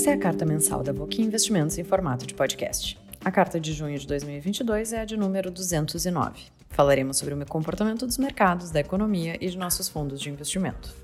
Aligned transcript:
Essa 0.00 0.12
é 0.12 0.14
a 0.14 0.18
carta 0.18 0.46
mensal 0.46 0.82
da 0.82 0.94
Voque 0.94 1.20
Investimentos 1.20 1.76
em 1.76 1.84
formato 1.84 2.26
de 2.26 2.32
podcast. 2.32 2.98
A 3.22 3.30
carta 3.30 3.60
de 3.60 3.74
junho 3.74 3.98
de 3.98 4.06
2022 4.06 4.94
é 4.94 5.00
a 5.02 5.04
de 5.04 5.14
número 5.14 5.50
209. 5.50 6.40
Falaremos 6.70 7.18
sobre 7.18 7.34
o 7.34 7.46
comportamento 7.46 8.06
dos 8.06 8.16
mercados, 8.16 8.70
da 8.70 8.80
economia 8.80 9.36
e 9.38 9.50
de 9.50 9.58
nossos 9.58 9.90
fundos 9.90 10.18
de 10.18 10.30
investimento. 10.30 10.94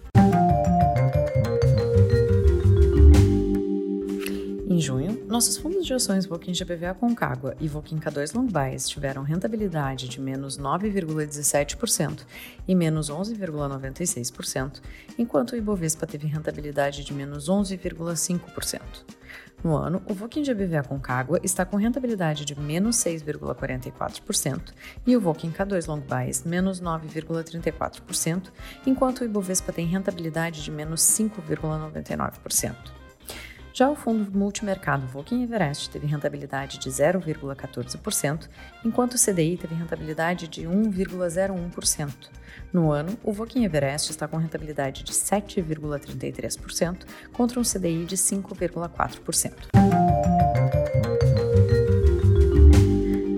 Em 4.77 4.79
junho, 4.79 5.25
nossos 5.27 5.57
fundos 5.57 5.87
de 5.87 5.95
ações 5.95 6.27
Voquin 6.27 6.53
GBVA 6.53 6.93
Concagua 6.93 7.57
e 7.59 7.67
Voquin 7.67 7.99
K2 7.99 8.35
Long 8.35 8.45
Bias 8.45 8.87
tiveram 8.87 9.23
rentabilidade 9.23 10.07
de 10.07 10.21
menos 10.21 10.59
9,17% 10.59 12.27
e 12.69 12.75
menos 12.75 13.09
11,96%, 13.11 14.83
enquanto 15.17 15.53
o 15.53 15.57
Ibovespa 15.57 16.07
teve 16.07 16.27
rentabilidade 16.27 17.05
de 17.05 17.15
menos 17.15 17.49
11,5%. 17.49 18.83
No 19.65 19.75
ano, 19.75 20.03
o 20.11 20.13
Voquin 20.13 20.43
GBVA 20.43 20.83
Concagua 20.83 21.41
está 21.43 21.65
com 21.65 21.79
rentabilidade 21.79 22.45
de 22.45 22.61
menos 22.61 22.97
6,44% 22.97 24.75
e 25.07 25.17
o 25.17 25.21
Voquin 25.23 25.51
K2 25.53 25.89
Long 25.89 26.03
Bias 26.03 26.45
menos 26.45 26.83
9,34%, 26.83 28.53
enquanto 28.85 29.23
o 29.23 29.25
Ibovespa 29.25 29.73
tem 29.73 29.87
rentabilidade 29.87 30.63
de 30.63 30.71
menos 30.71 31.01
5,99%. 31.01 32.96
Já 33.77 33.91
o 33.91 33.95
fundo 33.95 34.33
multimercado 34.33 35.07
Volkin 35.07 35.43
Everest 35.43 35.91
teve 35.91 36.07
rentabilidade 36.07 36.79
de 36.79 36.89
0,14%, 36.89 38.49
enquanto 38.83 39.17
o 39.17 39.19
CDI 39.19 39.59
teve 39.59 39.75
rentabilidade 39.75 40.49
de 40.49 40.63
1,01%. 40.63 42.11
No 42.73 42.91
ano, 42.91 43.19
o 43.23 43.35
Volkin 43.35 43.67
Everest 43.67 44.11
está 44.11 44.27
com 44.27 44.39
rentabilidade 44.39 45.03
de 45.03 45.13
7,33% 45.13 47.05
contra 47.35 47.61
um 47.61 47.63
CDI 47.63 48.07
de 48.07 48.17
5,4%. 48.17 49.53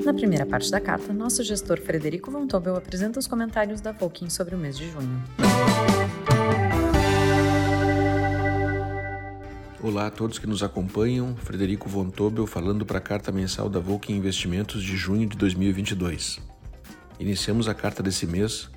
Na 0.05 0.15
primeira 0.15 0.47
parte 0.47 0.71
da 0.71 0.81
carta, 0.81 1.13
nosso 1.13 1.43
gestor 1.43 1.81
Frederico 1.81 2.31
Von 2.31 2.47
Tobel 2.47 2.77
apresenta 2.77 3.19
os 3.19 3.27
comentários 3.27 3.81
da 3.81 3.91
Volkin 3.91 4.31
sobre 4.31 4.55
o 4.55 4.59
mês 4.59 4.79
de 4.79 4.89
junho. 4.89 5.21
Olá 9.81 10.09
a 10.09 10.11
todos 10.11 10.41
que 10.41 10.47
nos 10.47 10.65
acompanham, 10.65 11.37
Frederico 11.37 11.89
Von 11.89 12.11
Tobel 12.11 12.49
falando 12.49 12.85
para 12.85 12.99
a 12.99 13.01
carta 13.01 13.31
mensal 13.31 13.69
da 13.69 13.79
Volkswagen 13.79 14.19
Investimentos 14.19 14.83
de 14.83 14.97
junho 14.97 15.25
de 15.25 15.37
2022. 15.37 16.41
Iniciamos 17.21 17.69
a 17.69 17.75
carta 17.75 18.03
desse 18.03 18.27
mês 18.27 18.69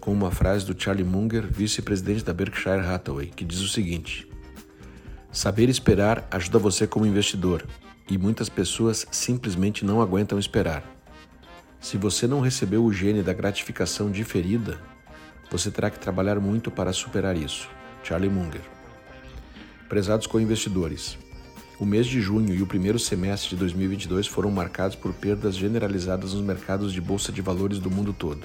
com 0.00 0.12
uma 0.12 0.30
frase 0.30 0.64
do 0.64 0.80
Charlie 0.80 1.04
Munger, 1.04 1.44
vice-presidente 1.50 2.24
da 2.24 2.32
Berkshire 2.32 2.78
Hathaway, 2.78 3.26
que 3.26 3.44
diz 3.44 3.58
o 3.58 3.66
seguinte: 3.66 4.30
Saber 5.32 5.68
esperar 5.68 6.28
ajuda 6.30 6.60
você 6.60 6.86
como 6.86 7.06
investidor, 7.06 7.66
e 8.08 8.16
muitas 8.16 8.48
pessoas 8.48 9.04
simplesmente 9.10 9.84
não 9.84 10.00
aguentam 10.00 10.38
esperar. 10.38 10.84
Se 11.80 11.96
você 11.96 12.28
não 12.28 12.38
recebeu 12.38 12.84
o 12.84 12.92
gene 12.92 13.20
da 13.20 13.32
gratificação 13.32 14.12
diferida, 14.12 14.80
você 15.50 15.72
terá 15.72 15.90
que 15.90 15.98
trabalhar 15.98 16.38
muito 16.38 16.70
para 16.70 16.92
superar 16.92 17.36
isso. 17.36 17.68
Charlie 18.04 18.30
Munger. 18.30 18.75
Prezados 19.88 20.26
co-investidores, 20.26 21.16
o 21.78 21.86
mês 21.86 22.08
de 22.08 22.20
junho 22.20 22.52
e 22.52 22.60
o 22.60 22.66
primeiro 22.66 22.98
semestre 22.98 23.50
de 23.50 23.56
2022 23.56 24.26
foram 24.26 24.50
marcados 24.50 24.96
por 24.96 25.12
perdas 25.12 25.54
generalizadas 25.54 26.34
nos 26.34 26.42
mercados 26.42 26.92
de 26.92 27.00
bolsa 27.00 27.30
de 27.30 27.40
valores 27.40 27.78
do 27.78 27.88
mundo 27.88 28.12
todo. 28.12 28.40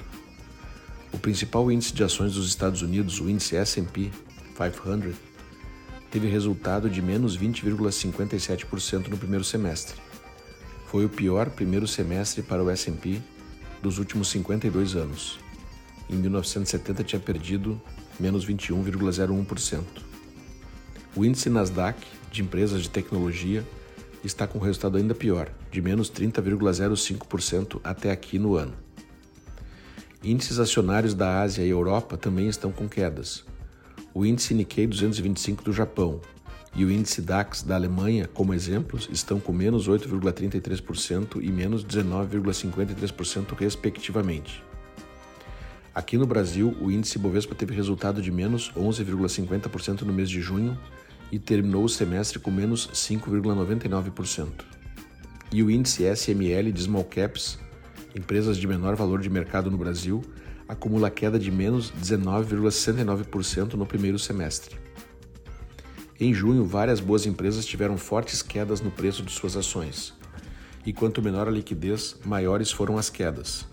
O 1.12 1.18
principal 1.18 1.72
índice 1.72 1.92
de 1.94 2.04
ações 2.04 2.34
dos 2.34 2.46
Estados 2.46 2.80
Unidos, 2.80 3.20
o 3.20 3.28
índice 3.28 3.56
S&P 3.56 4.12
500, 4.56 5.16
teve 6.12 6.28
resultado 6.28 6.88
de 6.88 7.02
menos 7.02 7.36
20,57% 7.36 9.08
no 9.08 9.18
primeiro 9.18 9.44
semestre. 9.44 10.00
Foi 10.86 11.04
o 11.04 11.08
pior 11.08 11.50
primeiro 11.50 11.88
semestre 11.88 12.40
para 12.40 12.62
o 12.62 12.70
S&P 12.70 13.20
dos 13.82 13.98
últimos 13.98 14.28
52 14.28 14.94
anos. 14.94 15.40
Em 16.08 16.14
1970 16.14 17.02
tinha 17.02 17.20
perdido 17.20 17.82
menos 18.20 18.46
21,01%. 18.46 20.11
O 21.14 21.24
índice 21.26 21.50
Nasdaq 21.50 22.00
de 22.30 22.40
empresas 22.40 22.82
de 22.82 22.88
tecnologia 22.88 23.62
está 24.24 24.46
com 24.46 24.58
resultado 24.58 24.96
ainda 24.96 25.14
pior, 25.14 25.50
de 25.70 25.82
menos 25.82 26.10
30,05% 26.10 27.80
até 27.84 28.10
aqui 28.10 28.38
no 28.38 28.56
ano. 28.56 28.72
Índices 30.24 30.58
acionários 30.58 31.12
da 31.12 31.42
Ásia 31.42 31.64
e 31.64 31.68
Europa 31.68 32.16
também 32.16 32.48
estão 32.48 32.72
com 32.72 32.88
quedas. 32.88 33.44
O 34.14 34.24
índice 34.24 34.54
Nikkei 34.54 34.86
225 34.86 35.62
do 35.64 35.72
Japão 35.72 36.20
e 36.74 36.82
o 36.84 36.90
índice 36.90 37.20
DAX 37.20 37.62
da 37.62 37.74
Alemanha, 37.74 38.26
como 38.32 38.54
exemplos, 38.54 39.06
estão 39.12 39.38
com 39.38 39.52
menos 39.52 39.88
8,33% 39.88 41.42
e 41.42 41.52
menos 41.52 41.84
19,53%, 41.84 43.54
respectivamente. 43.58 44.62
Aqui 45.94 46.16
no 46.16 46.26
Brasil, 46.26 46.74
o 46.80 46.90
índice 46.90 47.18
Bovespa 47.18 47.54
teve 47.54 47.74
resultado 47.74 48.22
de 48.22 48.30
menos 48.30 48.72
11,50% 48.74 50.02
no 50.02 50.12
mês 50.12 50.30
de 50.30 50.40
junho 50.40 50.78
e 51.32 51.38
terminou 51.38 51.84
o 51.84 51.88
semestre 51.88 52.38
com 52.38 52.50
menos 52.50 52.88
5,99%. 52.88 54.50
E 55.50 55.62
o 55.62 55.70
índice 55.70 56.04
SML 56.04 56.70
de 56.70 56.82
Small 56.82 57.04
Caps, 57.04 57.58
empresas 58.14 58.58
de 58.58 58.66
menor 58.66 58.94
valor 58.94 59.20
de 59.20 59.30
mercado 59.30 59.70
no 59.70 59.78
Brasil, 59.78 60.22
acumula 60.68 61.10
queda 61.10 61.38
de 61.38 61.50
menos 61.50 61.90
19,69% 61.90 63.72
no 63.72 63.86
primeiro 63.86 64.18
semestre. 64.18 64.76
Em 66.20 66.32
junho, 66.32 66.64
várias 66.64 67.00
boas 67.00 67.26
empresas 67.26 67.64
tiveram 67.64 67.96
fortes 67.96 68.42
quedas 68.42 68.82
no 68.82 68.90
preço 68.90 69.22
de 69.22 69.32
suas 69.32 69.56
ações. 69.56 70.14
E 70.84 70.92
quanto 70.92 71.22
menor 71.22 71.48
a 71.48 71.50
liquidez, 71.50 72.16
maiores 72.24 72.70
foram 72.70 72.98
as 72.98 73.08
quedas. 73.08 73.66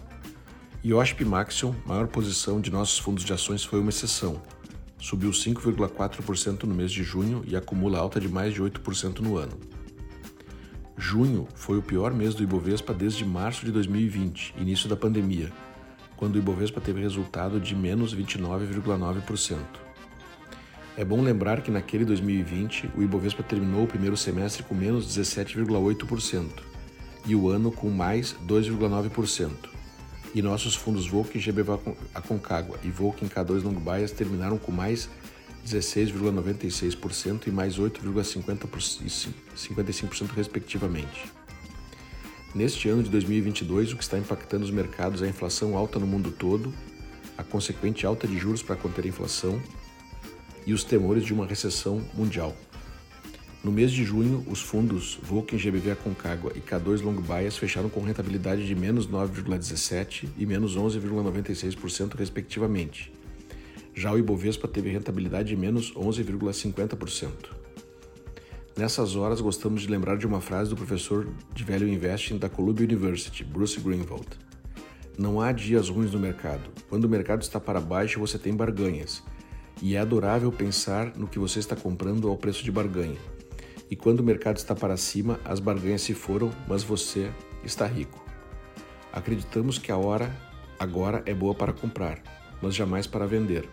E 0.81 0.94
OSP 0.94 1.25
Maxion, 1.25 1.74
maior 1.86 2.08
posição 2.08 2.62
de 2.62 2.72
nossos 2.72 2.98
fundos 2.98 3.25
de 3.25 3.34
ações, 3.34 3.64
foi 3.66 3.80
uma 3.80 3.90
exceção, 3.90 4.42
subiu 5.00 5.32
5,4% 5.32 6.64
no 6.64 6.76
mês 6.76 6.92
de 6.92 7.04
junho 7.04 7.44
e 7.48 7.56
acumula 7.56 7.98
alta 7.98 8.20
de 8.20 8.28
mais 8.28 8.54
de 8.54 8.62
8% 8.62 9.20
no 9.20 9.38
ano. 9.38 9.58
Junho 10.98 11.48
foi 11.56 11.78
o 11.78 11.82
pior 11.82 12.14
mês 12.14 12.36
do 12.36 12.44
Ibovespa 12.44 12.94
desde 12.94 13.24
março 13.24 13.66
de 13.66 13.72
2020, 13.72 14.56
início 14.58 14.90
da 14.90 14.98
pandemia, 14.98 15.50
quando 16.18 16.36
o 16.36 16.38
Ibovespa 16.38 16.82
teve 16.82 17.00
resultado 17.02 17.60
de 17.60 17.74
menos 17.74 18.14
29,9%. 18.14 19.58
É 20.98 21.06
bom 21.06 21.22
lembrar 21.22 21.62
que 21.62 21.72
naquele 21.72 22.04
2020 22.04 22.92
o 22.98 23.02
Ibovespa 23.02 23.42
terminou 23.42 23.86
o 23.86 23.88
primeiro 23.88 24.18
semestre 24.18 24.64
com 24.64 24.76
menos 24.76 25.08
17,8% 25.08 26.46
e 27.26 27.34
o 27.34 27.48
ano 27.48 27.72
com 27.72 27.90
mais 27.90 28.36
2,9% 28.46 29.78
e 30.34 30.41
nossos 30.41 30.73
fundos 30.75 31.07
Volk 31.07 31.40
GBV 31.40 31.79
Aconcagua 32.13 32.78
e 32.84 32.90
Volk 32.90 33.25
K2 33.25 33.63
Long 33.63 33.79
Bias 33.79 34.12
terminaram 34.12 34.57
com 34.57 34.69
mais 34.72 35.09
16,96% 35.66 37.47
e 37.47 37.51
mais 37.51 37.78
8,55% 37.78 40.31
respectivamente. 40.35 41.31
Neste 42.53 42.89
ano 42.89 43.03
de 43.03 43.09
2022, 43.09 43.94
o 43.94 43.97
que 43.97 44.03
está 44.03 44.18
impactando 44.18 44.66
os 44.66 44.72
mercados 44.72 45.22
é 45.22 45.25
a 45.25 45.29
inflação 45.29 45.78
alta 45.78 46.00
no 46.00 46.07
mundo 46.07 46.31
todo, 46.31 46.73
a 47.38 47.44
consequente 47.44 48.06
alta 48.06 48.28
de 48.28 48.38
juros 48.38 48.63
para 48.63 48.75
conter 48.75 49.06
a 49.06 49.07
inflação 49.07 49.62
e 50.66 50.73
os 50.73 50.84
temores 50.84 51.23
de 51.23 51.34
uma 51.34 51.45
recessão 51.45 52.03
mundial. 52.13 52.53
No 53.62 53.74
mês 53.74 53.92
de 53.92 54.06
junho, 54.06 54.46
os 54.47 54.62
fundos 54.62 55.20
Vulcan 55.22 55.58
GBV 55.58 55.92
Aconcagua 55.92 56.53
e 56.56 56.62
K2 56.62 57.02
Long 57.02 57.20
Bias 57.20 57.58
fecharam 57.58 57.90
com 57.90 58.02
rentabilidade 58.02 58.66
de 58.66 58.74
menos 58.74 59.06
9,17% 59.06 60.30
e 60.38 60.46
menos 60.46 60.78
11,96%, 60.78 62.16
respectivamente. 62.16 63.12
Já 63.94 64.14
o 64.14 64.18
Ibovespa 64.18 64.66
teve 64.66 64.90
rentabilidade 64.90 65.50
de 65.50 65.58
menos 65.58 65.94
11,50%. 65.94 67.31
Nessas 68.78 69.18
horas, 69.18 69.42
gostamos 69.42 69.81
de 69.81 69.89
lembrar 69.89 70.18
de 70.18 70.25
uma 70.25 70.39
frase 70.39 70.69
do 70.69 70.78
professor 70.78 71.28
de 71.54 71.66
Value 71.66 71.92
Investing 71.92 72.38
da 72.38 72.48
Columbia 72.48 72.86
University, 72.86 73.44
Bruce 73.44 73.78
Greenwald. 73.78 74.25
Não 75.18 75.42
há 75.42 75.51
dias 75.51 75.89
ruins 75.89 76.13
no 76.13 76.19
mercado. 76.19 76.69
Quando 76.88 77.04
o 77.04 77.10
mercado 77.10 77.42
está 77.42 77.60
para 77.60 77.81
baixo, 77.81 78.22
você 78.22 78.39
tem 78.39 78.56
barganhas. 78.56 79.22
E 79.81 79.95
é 79.95 80.00
adorável 80.00 80.50
pensar 80.50 81.13
no 81.18 81.28
que 81.28 81.38
você 81.38 81.60
está 81.60 81.75
comprando 81.75 82.30
ao 82.30 82.38
preço 82.38 82.63
de 82.63 82.72
barganha. 82.72 83.18
E 83.89 83.95
quando 83.95 84.19
o 84.19 84.24
mercado 84.24 84.57
está 84.57 84.75
para 84.75 84.95
cima, 84.97 85.39
as 85.44 85.59
barganhas 85.59 86.03
se 86.03 86.13
foram, 86.13 86.51
mas 86.68 86.83
você 86.83 87.31
está 87.63 87.88
rico. 87.88 88.24
Acreditamos 89.12 89.80
que 89.80 89.91
a 89.91 89.97
hora 89.97 90.36
agora 90.77 91.24
é 91.25 91.33
boa 91.33 91.56
para 91.56 91.74
comprar, 91.74 92.21
mas 92.62 92.75
jamais 92.75 93.07
para 93.07 93.25
vender. 93.25 93.68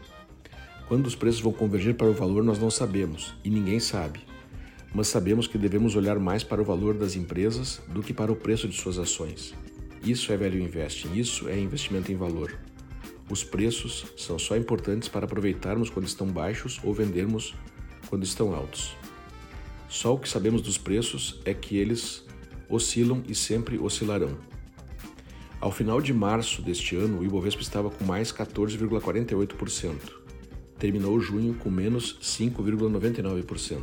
Quando 0.89 1.07
os 1.07 1.15
preços 1.15 1.41
vão 1.41 1.53
convergir 1.53 1.95
para 1.95 2.07
o 2.07 2.15
valor, 2.15 2.43
nós 2.43 2.59
não 2.59 2.71
sabemos, 2.71 3.35
e 3.45 3.51
ninguém 3.51 3.79
sabe. 3.79 4.21
Mas 4.95 5.09
sabemos 5.09 5.47
que 5.47 5.59
devemos 5.59 5.97
olhar 5.97 6.19
mais 6.19 6.43
para 6.43 6.63
o 6.63 6.65
valor 6.65 6.95
das 6.95 7.15
empresas 7.15 7.83
do 7.89 8.03
que 8.03 8.15
para 8.15 8.33
o 8.33 8.37
preço 8.37 8.67
de 8.67 8.81
suas 8.81 8.99
ações. 8.99 9.53
Isso 10.03 10.33
é 10.33 10.37
value 10.37 10.63
investing, 10.63 11.13
isso 11.15 11.49
é 11.49 11.59
investimento 11.59 12.11
em 12.11 12.17
valor. 12.17 12.57
Os 13.29 13.43
preços 13.43 14.07
são 14.17 14.39
só 14.39 14.57
importantes 14.57 15.09
para 15.09 15.27
aproveitarmos 15.27 15.91
quando 15.91 16.07
estão 16.07 16.29
baixos 16.29 16.81
ou 16.85 16.95
vendermos 16.95 17.55
quando 18.09 18.23
estão 18.23 18.55
altos. 18.55 18.97
Só 19.89 20.15
o 20.15 20.19
que 20.19 20.29
sabemos 20.29 20.63
dos 20.63 20.77
preços 20.77 21.41
é 21.45 21.55
que 21.55 21.77
eles 21.77 22.25
oscilam 22.69 23.23
e 23.29 23.35
sempre 23.35 23.79
oscilarão. 23.79 24.37
Ao 25.61 25.71
final 25.71 26.01
de 26.01 26.13
março 26.13 26.61
deste 26.61 26.97
ano, 26.97 27.21
o 27.21 27.25
Ibovespa 27.25 27.63
estava 27.63 27.89
com 27.89 28.05
mais 28.05 28.33
14,48%. 28.33 29.95
Terminou 30.79 31.19
junho 31.21 31.55
com 31.55 31.71
menos 31.71 32.19
5,99%. 32.21 33.83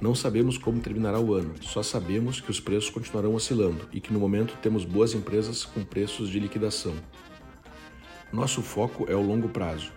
Não 0.00 0.14
sabemos 0.14 0.58
como 0.58 0.80
terminará 0.80 1.18
o 1.18 1.34
ano, 1.34 1.54
só 1.60 1.82
sabemos 1.82 2.40
que 2.40 2.50
os 2.50 2.60
preços 2.60 2.90
continuarão 2.90 3.34
oscilando 3.34 3.88
e 3.92 4.00
que 4.00 4.12
no 4.12 4.20
momento 4.20 4.56
temos 4.62 4.84
boas 4.84 5.14
empresas 5.14 5.64
com 5.64 5.82
preços 5.82 6.28
de 6.28 6.38
liquidação. 6.38 6.94
Nosso 8.32 8.62
foco 8.62 9.06
é 9.08 9.16
o 9.16 9.22
longo 9.22 9.48
prazo. 9.48 9.90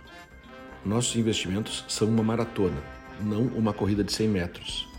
Nossos 0.83 1.15
investimentos 1.15 1.85
são 1.87 2.07
uma 2.07 2.23
maratona, 2.23 2.81
não 3.19 3.43
uma 3.47 3.73
corrida 3.73 4.03
de 4.03 4.11
100 4.11 4.27
metros 4.27 4.90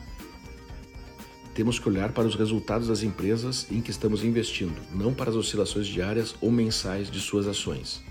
temos 1.55 1.79
que 1.79 1.89
olhar 1.89 2.13
para 2.13 2.27
os 2.27 2.35
resultados 2.35 2.89
das 2.89 3.03
empresas 3.03 3.67
em 3.71 3.81
que 3.81 3.91
estamos 3.91 4.25
investindo, 4.25 4.77
não 4.93 5.13
para 5.13 5.31
as 5.31 5.37
oscilações 5.37 5.87
diárias 5.87 6.35
ou 6.41 6.51
mensais 6.51 7.11
de 7.11 7.21
suas 7.21 7.47
ações. 7.47 8.03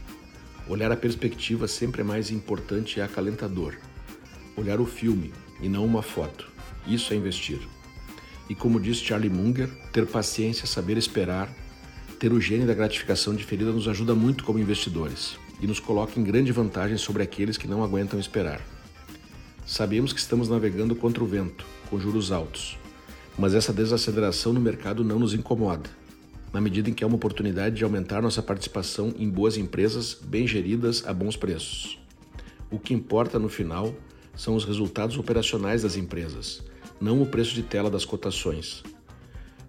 Olhar 0.68 0.92
a 0.92 0.96
perspectiva 0.96 1.68
sempre 1.68 2.02
é 2.02 2.04
mais 2.04 2.30
importante 2.30 2.98
e 2.98 3.02
acalentador. 3.02 3.78
Olhar 4.56 4.80
o 4.80 4.86
filme 4.86 5.34
e 5.60 5.68
não 5.68 5.86
uma 5.86 6.02
foto. 6.02 6.50
Isso 6.86 7.14
é 7.14 7.18
investir. 7.18 7.60
E 8.48 8.54
como 8.54 8.80
diz 8.80 8.98
Charlie 8.98 9.30
Munger, 9.30 9.70
ter 9.92 10.06
paciência, 10.06 10.68
saber 10.68 10.98
esperar, 10.98 11.52
ter 12.20 12.32
o 12.32 12.40
gênio 12.40 12.68
da 12.68 12.74
gratificação 12.74 13.34
diferida 13.34 13.72
nos 13.72 13.88
ajuda 13.88 14.14
muito 14.14 14.44
como 14.44 14.60
investidores 14.60 15.38
e 15.60 15.66
nos 15.66 15.80
coloca 15.80 16.20
em 16.20 16.24
grande 16.24 16.52
vantagem 16.52 16.98
sobre 16.98 17.24
aqueles 17.24 17.58
que 17.58 17.68
não 17.68 17.84
aguentam 17.84 18.20
esperar. 18.20 18.62
Sabemos 19.66 20.14
que 20.14 20.20
estamos 20.20 20.50
navegando 20.50 20.96
contra 20.96 21.24
o 21.24 21.28
vento, 21.28 21.66
com 21.90 22.00
juros 22.00 22.32
altos, 22.32 22.78
mas 23.38 23.54
essa 23.54 23.74
desaceleração 23.74 24.54
no 24.54 24.60
mercado 24.60 25.04
não 25.04 25.20
nos 25.20 25.34
incomoda, 25.34 25.90
na 26.54 26.60
medida 26.60 26.90
em 26.90 26.94
que 26.94 27.04
é 27.04 27.08
uma 27.08 27.16
oportunidade 27.16 27.76
de 27.76 27.84
aumentar 27.84 28.22
nossa 28.22 28.42
participação 28.42 29.14
em 29.18 29.30
boas 29.30 29.58
empresas 29.58 30.18
bem 30.22 30.46
geridas 30.46 31.06
a 31.08 31.14
bons 31.14 31.36
preços. 31.36 31.98
O 32.70 32.78
que 32.78 32.94
importa 32.94 33.40
no 33.40 33.50
final 33.50 33.94
são 34.36 34.56
os 34.56 34.66
resultados 34.66 35.18
operacionais 35.18 35.84
das 35.84 35.96
empresas, 35.96 36.64
não 37.00 37.22
o 37.22 37.26
preço 37.26 37.54
de 37.54 37.64
tela 37.64 37.90
das 37.90 38.06
cotações. 38.06 38.84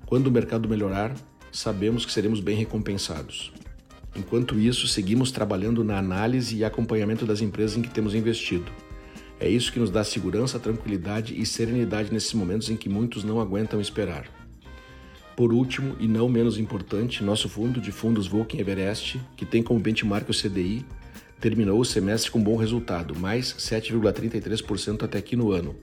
Quando 0.06 0.26
o 0.26 0.30
mercado 0.30 0.68
melhorar, 0.68 1.14
sabemos 1.50 2.04
que 2.04 2.12
seremos 2.12 2.40
bem 2.40 2.56
recompensados. 2.56 3.52
Enquanto 4.14 4.58
isso, 4.58 4.86
seguimos 4.86 5.30
trabalhando 5.30 5.82
na 5.82 5.98
análise 5.98 6.56
e 6.56 6.64
acompanhamento 6.64 7.24
das 7.24 7.40
empresas 7.40 7.76
em 7.76 7.82
que 7.82 7.90
temos 7.90 8.14
investido 8.14 8.70
é 9.42 9.48
isso 9.48 9.72
que 9.72 9.80
nos 9.80 9.90
dá 9.90 10.04
segurança, 10.04 10.56
tranquilidade 10.56 11.34
e 11.38 11.44
serenidade 11.44 12.12
nesses 12.12 12.32
momentos 12.32 12.70
em 12.70 12.76
que 12.76 12.88
muitos 12.88 13.24
não 13.24 13.40
aguentam 13.40 13.80
esperar. 13.80 14.30
Por 15.36 15.52
último, 15.52 15.96
e 15.98 16.06
não 16.06 16.28
menos 16.28 16.58
importante, 16.58 17.24
nosso 17.24 17.48
fundo 17.48 17.80
de 17.80 17.90
fundos 17.90 18.28
Vulcan 18.28 18.58
Everest, 18.58 19.20
que 19.36 19.44
tem 19.44 19.60
como 19.60 19.80
benchmark 19.80 20.30
o 20.30 20.32
CDI, 20.32 20.86
terminou 21.40 21.80
o 21.80 21.84
semestre 21.84 22.30
com 22.30 22.40
bom 22.40 22.54
resultado, 22.54 23.18
mais 23.18 23.52
7,33% 23.54 25.02
até 25.02 25.18
aqui 25.18 25.34
no 25.34 25.50
ano, 25.50 25.74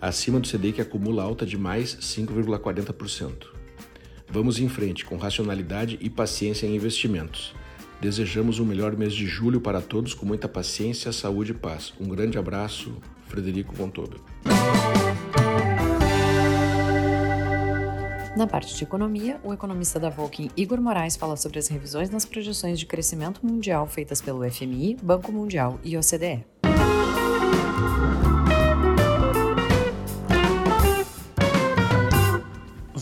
acima 0.00 0.40
do 0.40 0.48
CDI 0.48 0.72
que 0.72 0.80
acumula 0.80 1.22
alta 1.22 1.46
de 1.46 1.56
mais 1.56 1.94
5,40%. 2.00 3.46
Vamos 4.28 4.58
em 4.58 4.68
frente 4.68 5.04
com 5.04 5.16
racionalidade 5.16 5.96
e 6.00 6.10
paciência 6.10 6.66
em 6.66 6.74
investimentos. 6.74 7.54
Desejamos 8.00 8.58
um 8.58 8.64
melhor 8.64 8.96
mês 8.96 9.14
de 9.14 9.26
julho 9.26 9.60
para 9.60 9.80
todos 9.80 10.12
com 10.12 10.26
muita 10.26 10.46
paciência, 10.46 11.12
saúde 11.12 11.52
e 11.52 11.54
paz. 11.54 11.94
Um 11.98 12.08
grande 12.08 12.38
abraço, 12.38 12.96
Frederico 13.26 13.74
Von 13.74 13.88
Tobel. 13.88 14.20
Na 18.36 18.46
parte 18.46 18.76
de 18.76 18.84
economia, 18.84 19.40
o 19.42 19.50
economista 19.50 19.98
da 19.98 20.10
Volkswagen 20.10 20.50
Igor 20.54 20.78
Moraes 20.78 21.16
fala 21.16 21.38
sobre 21.38 21.58
as 21.58 21.68
revisões 21.68 22.10
nas 22.10 22.26
projeções 22.26 22.78
de 22.78 22.84
crescimento 22.84 23.40
mundial 23.42 23.86
feitas 23.86 24.20
pelo 24.20 24.48
FMI, 24.50 24.98
Banco 25.02 25.32
Mundial 25.32 25.80
e 25.82 25.96
OCDE. 25.96 26.44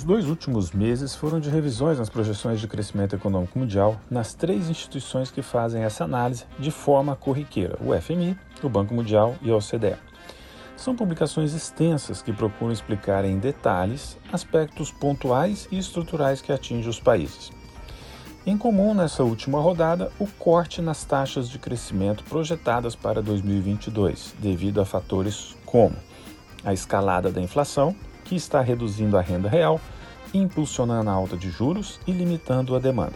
Dois 0.04 0.28
últimos 0.28 0.70
meses 0.70 1.14
foram 1.14 1.40
de 1.40 1.48
revisões 1.48 1.98
nas 1.98 2.10
projeções 2.10 2.60
de 2.60 2.68
crescimento 2.68 3.16
econômico 3.16 3.58
mundial 3.58 3.98
nas 4.10 4.34
três 4.34 4.68
instituições 4.68 5.30
que 5.30 5.40
fazem 5.40 5.82
essa 5.82 6.04
análise 6.04 6.44
de 6.58 6.70
forma 6.70 7.16
corriqueira: 7.16 7.78
o 7.80 7.98
FMI, 7.98 8.36
o 8.62 8.68
Banco 8.68 8.92
Mundial 8.92 9.34
e 9.40 9.50
a 9.50 9.56
OCDE. 9.56 9.96
São 10.76 10.94
publicações 10.94 11.54
extensas 11.54 12.20
que 12.20 12.34
procuram 12.34 12.70
explicar 12.70 13.24
em 13.24 13.38
detalhes 13.38 14.18
aspectos 14.30 14.90
pontuais 14.90 15.66
e 15.72 15.78
estruturais 15.78 16.42
que 16.42 16.52
atingem 16.52 16.90
os 16.90 17.00
países. 17.00 17.50
Em 18.44 18.58
comum 18.58 18.92
nessa 18.92 19.24
última 19.24 19.58
rodada, 19.58 20.12
o 20.18 20.26
corte 20.26 20.82
nas 20.82 21.02
taxas 21.04 21.48
de 21.48 21.58
crescimento 21.58 22.22
projetadas 22.24 22.94
para 22.94 23.22
2022, 23.22 24.34
devido 24.38 24.82
a 24.82 24.84
fatores 24.84 25.56
como 25.64 25.96
a 26.62 26.74
escalada 26.74 27.30
da 27.30 27.40
inflação, 27.40 27.96
que 28.22 28.36
está 28.36 28.60
reduzindo 28.60 29.16
a 29.16 29.22
renda 29.22 29.48
real, 29.48 29.80
impulsionando 30.38 31.10
a 31.10 31.12
alta 31.12 31.36
de 31.36 31.50
juros 31.50 32.00
e 32.06 32.12
limitando 32.12 32.74
a 32.74 32.78
demanda. 32.78 33.14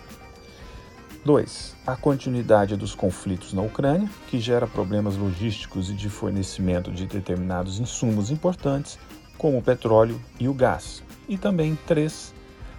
2. 1.24 1.76
A 1.86 1.96
continuidade 1.96 2.76
dos 2.76 2.94
conflitos 2.94 3.52
na 3.52 3.60
Ucrânia, 3.60 4.08
que 4.28 4.38
gera 4.38 4.66
problemas 4.66 5.16
logísticos 5.16 5.90
e 5.90 5.92
de 5.92 6.08
fornecimento 6.08 6.90
de 6.90 7.06
determinados 7.06 7.80
insumos 7.80 8.30
importantes, 8.30 8.98
como 9.36 9.58
o 9.58 9.62
petróleo 9.62 10.20
e 10.38 10.48
o 10.48 10.54
gás. 10.54 11.02
E 11.28 11.36
também 11.36 11.76
3. 11.86 12.32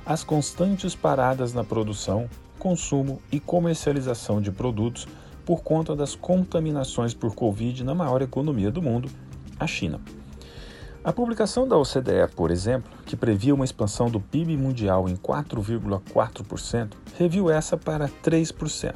As 0.05 0.23
constantes 0.23 0.95
paradas 0.95 1.53
na 1.53 1.63
produção, 1.63 2.29
consumo 2.57 3.21
e 3.31 3.39
comercialização 3.39 4.41
de 4.41 4.51
produtos 4.51 5.07
por 5.45 5.61
conta 5.61 5.95
das 5.95 6.15
contaminações 6.15 7.13
por 7.13 7.35
Covid 7.35 7.83
na 7.83 7.93
maior 7.93 8.21
economia 8.21 8.71
do 8.71 8.81
mundo, 8.81 9.09
a 9.59 9.67
China. 9.67 9.99
A 11.01 11.13
publicação 11.13 11.65
da 11.65 11.77
OCDE, 11.77 12.27
por 12.35 12.51
exemplo, 12.51 12.91
que 13.05 13.15
previa 13.15 13.55
uma 13.55 13.63
expansão 13.63 14.09
do 14.09 14.19
PIB 14.19 14.57
mundial 14.57 15.07
em 15.07 15.15
4,4%, 15.15 16.91
reviu 17.17 17.49
essa 17.49 17.77
para 17.77 18.09
3%. 18.21 18.93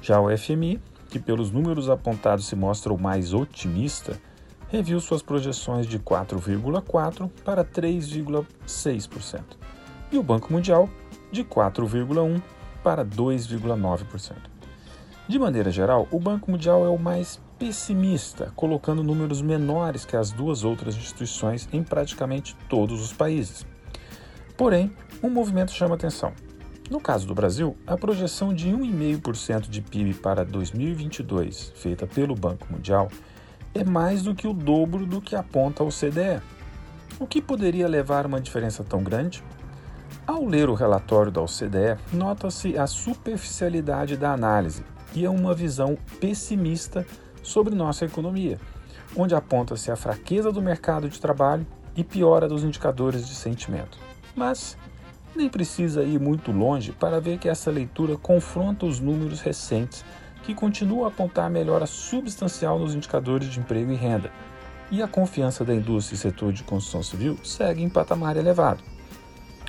Já 0.00 0.18
o 0.18 0.34
FMI, 0.34 0.80
que 1.10 1.18
pelos 1.18 1.50
números 1.50 1.90
apontados 1.90 2.46
se 2.46 2.56
mostra 2.56 2.90
o 2.90 2.98
mais 2.98 3.34
otimista, 3.34 4.18
reviu 4.68 4.98
suas 4.98 5.20
projeções 5.20 5.86
de 5.86 5.98
4,4% 5.98 7.30
para 7.44 7.62
3,6%. 7.62 9.42
E 10.10 10.16
o 10.16 10.22
Banco 10.22 10.50
Mundial, 10.50 10.88
de 11.30 11.44
4,1% 11.44 12.42
para 12.82 13.04
2,9%. 13.04 14.36
De 15.28 15.38
maneira 15.38 15.70
geral, 15.70 16.08
o 16.10 16.18
Banco 16.18 16.50
Mundial 16.50 16.84
é 16.84 16.88
o 16.88 16.98
mais 16.98 17.40
pessimista, 17.58 18.52
colocando 18.56 19.02
números 19.02 19.40
menores 19.40 20.04
que 20.04 20.16
as 20.16 20.30
duas 20.30 20.64
outras 20.64 20.96
instituições 20.96 21.68
em 21.72 21.82
praticamente 21.82 22.56
todos 22.68 23.02
os 23.02 23.12
países. 23.12 23.66
Porém, 24.56 24.92
um 25.22 25.30
movimento 25.30 25.72
chama 25.72 25.94
atenção. 25.94 26.32
No 26.90 27.00
caso 27.00 27.26
do 27.26 27.34
Brasil, 27.34 27.76
a 27.86 27.96
projeção 27.96 28.52
de 28.52 28.68
1,5% 28.68 29.68
de 29.68 29.80
PIB 29.80 30.14
para 30.14 30.44
2022, 30.44 31.72
feita 31.74 32.06
pelo 32.06 32.34
Banco 32.34 32.66
Mundial, 32.70 33.08
é 33.74 33.82
mais 33.82 34.22
do 34.22 34.34
que 34.34 34.46
o 34.46 34.52
dobro 34.52 35.06
do 35.06 35.20
que 35.20 35.34
aponta 35.34 35.82
o 35.82 35.88
CDE. 35.88 36.42
O 37.18 37.26
que 37.26 37.40
poderia 37.40 37.88
levar 37.88 38.24
a 38.24 38.28
uma 38.28 38.40
diferença 38.40 38.84
tão 38.84 39.02
grande? 39.02 39.42
Ao 40.26 40.44
ler 40.44 40.68
o 40.68 40.74
relatório 40.74 41.32
da 41.32 41.42
OCDE, 41.42 41.98
nota-se 42.12 42.78
a 42.78 42.86
superficialidade 42.86 44.16
da 44.16 44.32
análise 44.32 44.84
e 45.14 45.24
é 45.24 45.30
uma 45.30 45.54
visão 45.54 45.96
pessimista 46.18 47.06
sobre 47.44 47.74
nossa 47.74 48.04
economia, 48.04 48.58
onde 49.16 49.34
aponta-se 49.34 49.90
a 49.90 49.96
fraqueza 49.96 50.50
do 50.50 50.60
mercado 50.60 51.08
de 51.08 51.20
trabalho 51.20 51.64
e 51.96 52.02
piora 52.02 52.48
dos 52.48 52.64
indicadores 52.64 53.28
de 53.28 53.34
sentimento. 53.34 53.98
Mas 54.34 54.76
nem 55.36 55.48
precisa 55.48 56.02
ir 56.02 56.18
muito 56.18 56.50
longe 56.50 56.92
para 56.92 57.20
ver 57.20 57.38
que 57.38 57.48
essa 57.48 57.70
leitura 57.70 58.16
confronta 58.16 58.86
os 58.86 58.98
números 58.98 59.40
recentes 59.40 60.04
que 60.42 60.54
continuam 60.54 61.04
a 61.04 61.08
apontar 61.08 61.50
melhora 61.50 61.86
substancial 61.86 62.78
nos 62.78 62.94
indicadores 62.94 63.48
de 63.48 63.60
emprego 63.60 63.92
e 63.92 63.96
renda, 63.96 64.30
e 64.90 65.02
a 65.02 65.08
confiança 65.08 65.64
da 65.64 65.74
indústria 65.74 66.16
e 66.16 66.18
setor 66.18 66.52
de 66.52 66.62
construção 66.62 67.02
civil 67.02 67.38
segue 67.42 67.82
em 67.82 67.88
patamar 67.88 68.36
elevado. 68.36 68.82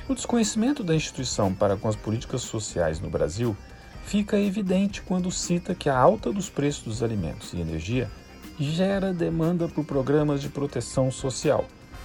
O 0.08 0.14
desconhecimento 0.14 0.84
da 0.84 0.94
instituição 0.94 1.52
para 1.52 1.76
com 1.76 1.88
as 1.88 1.96
políticas 1.96 2.42
sociais 2.42 3.00
no 3.00 3.10
Brasil 3.10 3.56
fica 4.06 4.38
evidente 4.38 5.02
quando 5.02 5.32
cita 5.32 5.74
que 5.74 5.88
a 5.88 5.98
alta 5.98 6.32
dos 6.32 6.48
preços 6.48 6.84
dos 6.84 7.02
alimentos 7.02 7.52
e 7.52 7.60
energia 7.60 8.08
gera 8.56 9.12
demanda 9.12 9.66
por 9.66 9.84
programas 9.84 10.40
de 10.40 10.48
proteção 10.48 11.10
social, 11.10 11.64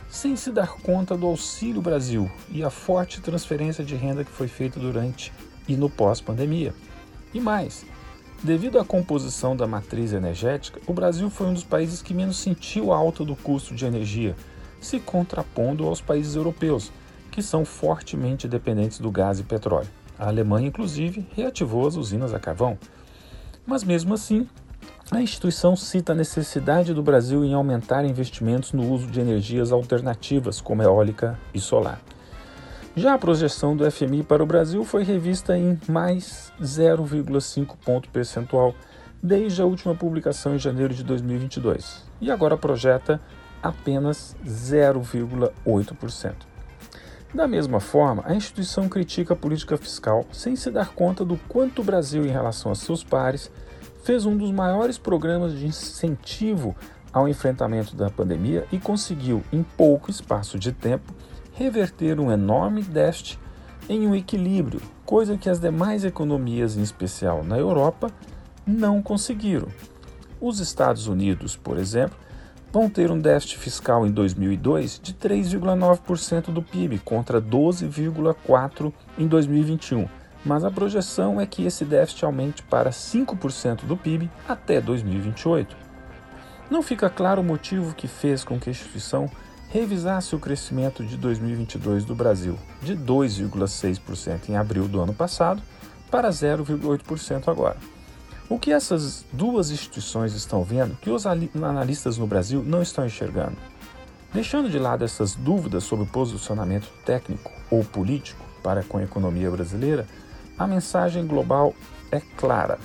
sem 0.10 0.36
se 0.36 0.52
dar 0.52 0.74
conta 0.78 1.16
do 1.16 1.28
Auxílio 1.28 1.80
Brasil 1.80 2.30
e 2.50 2.64
a 2.64 2.72
forte 2.72 3.22
transferência 3.22 3.84
de 3.84 3.96
renda 3.96 4.24
que 4.24 4.32
foi 4.32 4.48
feita 4.48 4.80
durante 4.80 5.32
e 5.68 5.76
no 5.76 5.92
pós-pandemia. 5.92 6.74
E 7.36 7.40
mais, 7.40 7.86
devido 8.42 8.80
à 8.80 8.84
composição 8.84 9.56
da 9.56 9.68
matriz 9.68 10.12
energética, 10.12 10.82
o 10.88 10.94
Brasil 10.94 11.30
foi 11.30 11.48
um 11.48 11.54
dos 11.54 11.64
países 11.64 12.02
que 12.02 12.16
menos 12.16 12.38
sentiu 12.38 12.92
a 12.92 12.98
alta 12.98 13.24
do 13.24 13.36
custo 13.36 13.76
de 13.76 13.86
energia, 13.86 14.36
se 14.82 15.00
contrapondo 15.00 15.86
aos 15.86 16.02
países 16.02 16.34
europeus, 16.34 16.92
que 17.30 17.44
são 17.44 17.64
fortemente 17.64 18.48
dependentes 18.48 19.00
do 19.00 19.12
gás 19.12 19.40
e 19.40 19.44
petróleo. 19.44 20.01
A 20.22 20.28
Alemanha, 20.28 20.68
inclusive, 20.68 21.28
reativou 21.36 21.88
as 21.88 21.96
usinas 21.96 22.32
a 22.32 22.40
carvão. 22.40 22.78
Mas 23.66 23.84
mesmo 23.84 24.14
assim, 24.14 24.48
a 25.10 25.20
instituição 25.20 25.76
cita 25.76 26.12
a 26.12 26.16
necessidade 26.16 26.94
do 26.94 27.02
Brasil 27.02 27.44
em 27.44 27.56
aumentar 27.56 28.06
investimentos 28.06 28.72
no 28.72 28.88
uso 28.88 29.08
de 29.08 29.20
energias 29.20 29.72
alternativas, 29.72 30.62
como 30.62 30.84
eólica 30.84 31.40
e 31.56 31.60
solar. 31.60 32.00
Já 32.96 33.16
a 33.16 33.18
projeção 33.18 33.76
do 33.76 33.90
FMI 33.90 34.22
para 34.22 34.44
o 34.44 34.46
Brasil 34.46 34.86
foi 34.86 35.04
revista 35.04 35.58
em 35.58 35.80
mais 35.90 36.54
0,5 36.62 37.76
ponto 37.84 38.08
percentual 38.10 38.76
desde 39.24 39.60
a 39.60 39.66
última 39.66 39.96
publicação 39.96 40.54
em 40.54 40.60
janeiro 40.60 40.94
de 40.94 41.04
2022 41.04 42.06
e 42.22 42.30
agora 42.30 42.56
projeta 42.56 43.20
apenas 43.64 44.36
0,8%. 44.46 46.51
Da 47.34 47.48
mesma 47.48 47.80
forma, 47.80 48.24
a 48.26 48.36
instituição 48.36 48.90
critica 48.90 49.34
a 49.34 49.38
política 49.38 49.78
fiscal 49.78 50.26
sem 50.34 50.56
se 50.56 50.70
dar 50.70 50.90
conta 50.90 51.24
do 51.24 51.38
quanto 51.48 51.82
o 51.82 51.86
Brasil, 51.86 52.26
em 52.26 52.30
relação 52.30 52.72
a 52.72 52.76
seus 52.76 53.06
pares, 53.06 53.50
fez 54.04 54.26
um 54.26 54.36
dos 54.36 54.52
maiores 54.52 54.98
programas 54.98 55.58
de 55.58 55.66
incentivo 55.66 56.76
ao 57.14 57.30
enfrentamento 57.30 57.96
da 57.96 58.10
pandemia 58.10 58.68
e 58.72 58.78
conseguiu, 58.78 59.44
em 59.52 59.64
pouco 59.64 60.12
espaço 60.12 60.60
de 60.60 60.74
tempo, 60.74 61.14
reverter 61.54 62.20
um 62.20 62.32
enorme 62.32 62.82
déficit 62.82 63.40
em 63.88 64.06
um 64.06 64.14
equilíbrio, 64.14 64.82
coisa 65.06 65.38
que 65.38 65.50
as 65.50 65.60
demais 65.60 66.04
economias, 66.04 66.76
em 66.76 66.82
especial 66.82 67.44
na 67.44 67.58
Europa, 67.58 68.12
não 68.66 69.02
conseguiram. 69.02 69.68
Os 70.40 70.60
Estados 70.60 71.08
Unidos, 71.08 71.56
por 71.56 71.78
exemplo, 71.78 72.18
vão 72.72 72.90
ter 72.90 73.12
um 73.12 73.20
déficit 73.20 73.58
fiscal 73.58 74.08
em 74.08 74.12
2002 74.12 75.00
de 75.02 75.14
3,9% 75.14 76.52
do 76.52 76.62
PIB 76.62 77.00
contra 77.00 77.42
12,4% 77.42 78.94
em 79.18 79.28
2021, 79.28 80.08
mas 80.46 80.64
a 80.64 80.72
projeção 80.72 81.40
é 81.40 81.46
que 81.46 81.66
esse 81.66 81.84
déficit 81.84 82.24
aumente 82.24 82.64
para 82.64 82.90
5% 82.90 83.86
do 83.86 83.98
PIB 83.98 84.30
até 84.48 84.80
2028. 84.80 85.76
Não 86.70 86.82
fica 86.82 87.10
claro 87.10 87.42
o 87.42 87.44
motivo 87.44 87.94
que 87.94 88.08
fez 88.08 88.44
com 88.44 88.58
que 88.58 88.70
a 88.70 88.72
instituição 88.72 89.30
revisasse 89.70 90.36
o 90.36 90.40
crescimento 90.40 91.04
de 91.04 91.18
2022 91.18 92.06
do 92.06 92.16
Brasil 92.16 92.58
de 92.82 92.96
2,6% 92.96 94.50
em 94.50 94.56
abril 94.56 94.88
do 94.88 95.02
ano 95.02 95.14
passado 95.14 95.62
para 96.10 96.30
0,8% 96.30 97.48
agora. 97.48 97.78
O 98.52 98.60
que 98.60 98.74
essas 98.74 99.24
duas 99.32 99.72
instituições 99.72 100.34
estão 100.34 100.62
vendo 100.62 100.98
que 100.98 101.10
os 101.10 101.26
analistas 101.26 102.18
no 102.18 102.28
Brasil 102.28 102.62
não 102.62 102.82
estão 102.82 103.06
enxergando? 103.06 103.56
Deixando 104.34 104.70
de 104.70 104.78
lado 104.78 105.06
essas 105.06 105.36
dúvidas 105.36 105.86
sobre 105.86 106.06
posicionamento 106.06 106.90
técnico 107.06 107.50
ou 107.70 107.82
político 107.82 108.44
para 108.62 108.84
com 108.84 108.98
a 108.98 109.04
economia 109.04 109.50
brasileira, 109.50 110.06
a 110.60 110.68
mensagem 110.68 111.26
global 111.26 111.74
é 112.12 112.20
clara: 112.20 112.78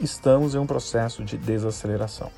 estamos 0.00 0.54
em 0.54 0.58
um 0.58 0.66
processo 0.66 1.22
de 1.22 1.36
desaceleração. 1.36 2.30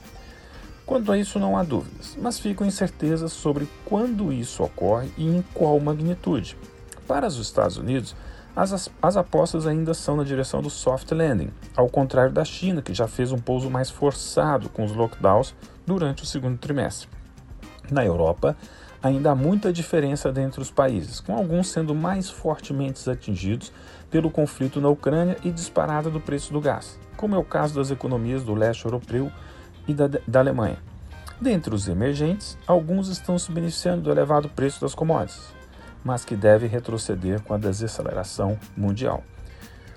Quanto 0.85 1.13
a 1.13 1.17
isso, 1.17 1.39
não 1.39 1.57
há 1.57 1.63
dúvidas, 1.63 2.19
mas 2.21 2.41
ficam 2.41 2.67
incertezas 2.67 3.33
sobre 3.33 3.69
quando 3.85 4.33
isso 4.33 4.65
ocorre 4.65 5.13
e 5.17 5.25
em 5.25 5.45
qual 5.55 5.79
magnitude. 5.79 6.59
Para 7.07 7.29
os 7.29 7.39
Estados 7.39 7.77
Unidos, 7.77 8.17
as, 8.57 8.89
as 9.03 9.17
apostas 9.17 9.67
ainda 9.67 9.93
são 9.95 10.17
na 10.17 10.25
direção 10.25 10.63
do 10.63 10.71
soft 10.71 11.11
landing, 11.11 11.51
ao 11.77 11.89
contrário 11.89 12.33
da 12.33 12.45
China, 12.45 12.83
que 12.83 12.95
já 12.95 13.09
fez 13.09 13.33
um 13.33 13.39
pouso 13.39 13.69
mais 13.69 13.91
forçado 13.91 14.69
com 14.69 14.85
os 14.85 14.93
lockdowns 14.93 15.55
durante 15.87 16.23
o 16.23 16.27
segundo 16.27 16.59
trimestre. 16.59 17.09
Na 17.91 18.05
Europa, 18.05 18.57
ainda 19.03 19.33
há 19.33 19.35
muita 19.35 19.73
diferença 19.73 20.33
entre 20.37 20.61
os 20.61 20.71
países, 20.71 21.21
com 21.21 21.35
alguns 21.35 21.69
sendo 21.69 21.95
mais 21.95 22.31
fortemente 22.31 23.09
atingidos 23.11 23.73
pelo 24.11 24.31
conflito 24.31 24.81
na 24.81 24.89
Ucrânia 24.89 25.37
e 25.45 25.51
disparada 25.51 26.09
do 26.09 26.21
preço 26.21 26.53
do 26.53 26.61
gás, 26.61 26.99
como 27.17 27.35
é 27.35 27.39
o 27.39 27.45
caso 27.45 27.75
das 27.75 27.91
economias 27.91 28.45
do 28.45 28.55
leste 28.55 28.85
europeu 28.85 29.31
e 29.87 29.93
da, 29.93 30.09
da 30.27 30.39
Alemanha. 30.39 30.79
Dentre 31.41 31.75
os 31.75 31.89
emergentes, 31.89 32.57
alguns 32.67 33.09
estão 33.09 33.39
se 33.39 33.51
beneficiando 33.51 34.03
do 34.03 34.11
elevado 34.11 34.49
preço 34.49 34.81
das 34.81 34.95
commodities, 34.95 35.54
mas 36.05 36.25
que 36.25 36.37
deve 36.37 36.67
retroceder 36.67 37.41
com 37.41 37.55
a 37.55 37.59
desaceleração 37.59 38.59
mundial. 38.77 39.25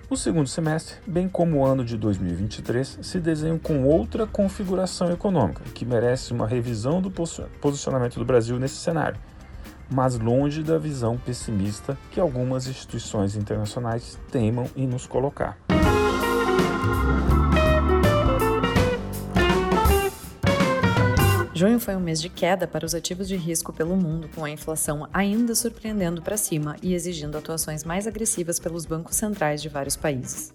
O 0.09 0.15
segundo 0.15 0.47
semestre, 0.47 0.95
bem 1.05 1.27
como 1.27 1.57
o 1.57 1.65
ano 1.65 1.83
de 1.83 1.97
2023, 1.97 2.99
se 3.01 3.19
desenham 3.19 3.59
com 3.59 3.83
outra 3.83 4.25
configuração 4.25 5.11
econômica, 5.11 5.63
que 5.75 5.85
merece 5.85 6.31
uma 6.31 6.47
revisão 6.47 7.01
do 7.01 7.11
posicionamento 7.11 8.17
do 8.17 8.23
Brasil 8.23 8.57
nesse 8.57 8.75
cenário, 8.75 9.19
mas 9.91 10.17
longe 10.17 10.63
da 10.63 10.77
visão 10.77 11.17
pessimista 11.17 11.97
que 12.09 12.21
algumas 12.21 12.67
instituições 12.67 13.35
internacionais 13.35 14.17
teimam 14.31 14.65
em 14.77 14.87
nos 14.87 15.05
colocar. 15.05 15.57
Junho 21.57 21.79
foi 21.79 21.95
um 21.95 21.99
mês 21.99 22.21
de 22.21 22.29
queda 22.29 22.67
para 22.67 22.85
os 22.85 22.93
ativos 22.93 23.27
de 23.27 23.35
risco 23.35 23.73
pelo 23.73 23.95
mundo, 23.95 24.29
com 24.35 24.45
a 24.45 24.49
inflação 24.51 25.09
ainda 25.11 25.55
surpreendendo 25.55 26.21
para 26.21 26.37
cima 26.37 26.75
e 26.83 26.93
exigindo 26.93 27.35
atuações 27.35 27.83
mais 27.83 28.05
agressivas 28.05 28.59
pelos 28.59 28.85
bancos 28.85 29.15
centrais 29.15 29.59
de 29.59 29.67
vários 29.67 29.95
países. 29.95 30.53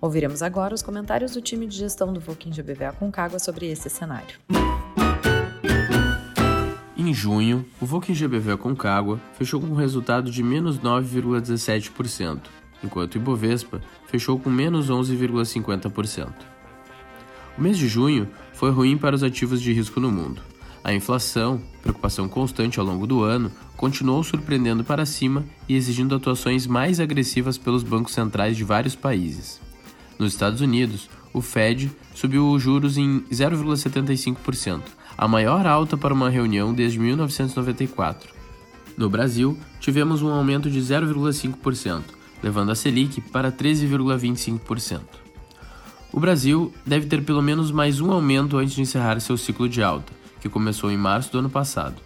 Ouviremos 0.00 0.42
agora 0.42 0.74
os 0.74 0.82
comentários 0.82 1.34
do 1.34 1.40
time 1.40 1.68
de 1.68 1.76
gestão 1.76 2.12
do 2.12 2.18
Voquim 2.18 2.50
GBVA 2.50 2.90
Concagua 2.90 3.38
sobre 3.38 3.70
esse 3.70 3.88
cenário. 3.88 4.40
Em 6.96 7.14
junho, 7.14 7.64
o 7.80 7.86
Voquim 7.86 8.12
GBVA 8.12 8.56
Concagua 8.56 9.20
fechou 9.34 9.60
com 9.60 9.68
um 9.68 9.76
resultado 9.76 10.32
de 10.32 10.42
menos 10.42 10.80
9,17%, 10.80 12.40
enquanto 12.82 13.14
o 13.14 13.18
Ibovespa 13.18 13.80
fechou 14.08 14.36
com 14.36 14.50
menos 14.50 14.90
11,50%. 14.90 16.59
O 17.58 17.62
mês 17.62 17.76
de 17.76 17.88
junho 17.88 18.28
foi 18.52 18.70
ruim 18.70 18.96
para 18.96 19.14
os 19.14 19.22
ativos 19.22 19.60
de 19.60 19.72
risco 19.72 20.00
no 20.00 20.10
mundo. 20.10 20.42
A 20.82 20.94
inflação, 20.94 21.60
preocupação 21.82 22.28
constante 22.28 22.80
ao 22.80 22.86
longo 22.86 23.06
do 23.06 23.22
ano, 23.22 23.52
continuou 23.76 24.22
surpreendendo 24.24 24.82
para 24.82 25.04
cima 25.04 25.44
e 25.68 25.74
exigindo 25.74 26.14
atuações 26.14 26.66
mais 26.66 27.00
agressivas 27.00 27.58
pelos 27.58 27.82
bancos 27.82 28.14
centrais 28.14 28.56
de 28.56 28.64
vários 28.64 28.94
países. 28.94 29.60
Nos 30.18 30.32
Estados 30.32 30.60
Unidos, 30.60 31.08
o 31.32 31.40
Fed 31.40 31.90
subiu 32.14 32.50
os 32.50 32.62
juros 32.62 32.96
em 32.96 33.20
0,75%, 33.30 34.82
a 35.16 35.28
maior 35.28 35.66
alta 35.66 35.96
para 35.96 36.14
uma 36.14 36.30
reunião 36.30 36.72
desde 36.72 36.98
1994. 36.98 38.32
No 38.96 39.08
Brasil, 39.08 39.56
tivemos 39.78 40.22
um 40.22 40.30
aumento 40.30 40.70
de 40.70 40.80
0,5%, 40.80 42.02
levando 42.42 42.70
a 42.70 42.74
Selic 42.74 43.20
para 43.20 43.52
13,25%. 43.52 45.00
O 46.12 46.18
Brasil 46.18 46.74
deve 46.84 47.06
ter 47.06 47.22
pelo 47.22 47.40
menos 47.40 47.70
mais 47.70 48.00
um 48.00 48.10
aumento 48.10 48.56
antes 48.56 48.74
de 48.74 48.82
encerrar 48.82 49.20
seu 49.20 49.36
ciclo 49.36 49.68
de 49.68 49.80
alta, 49.80 50.12
que 50.40 50.48
começou 50.48 50.90
em 50.90 50.96
março 50.96 51.30
do 51.30 51.38
ano 51.38 51.48
passado. 51.48 52.02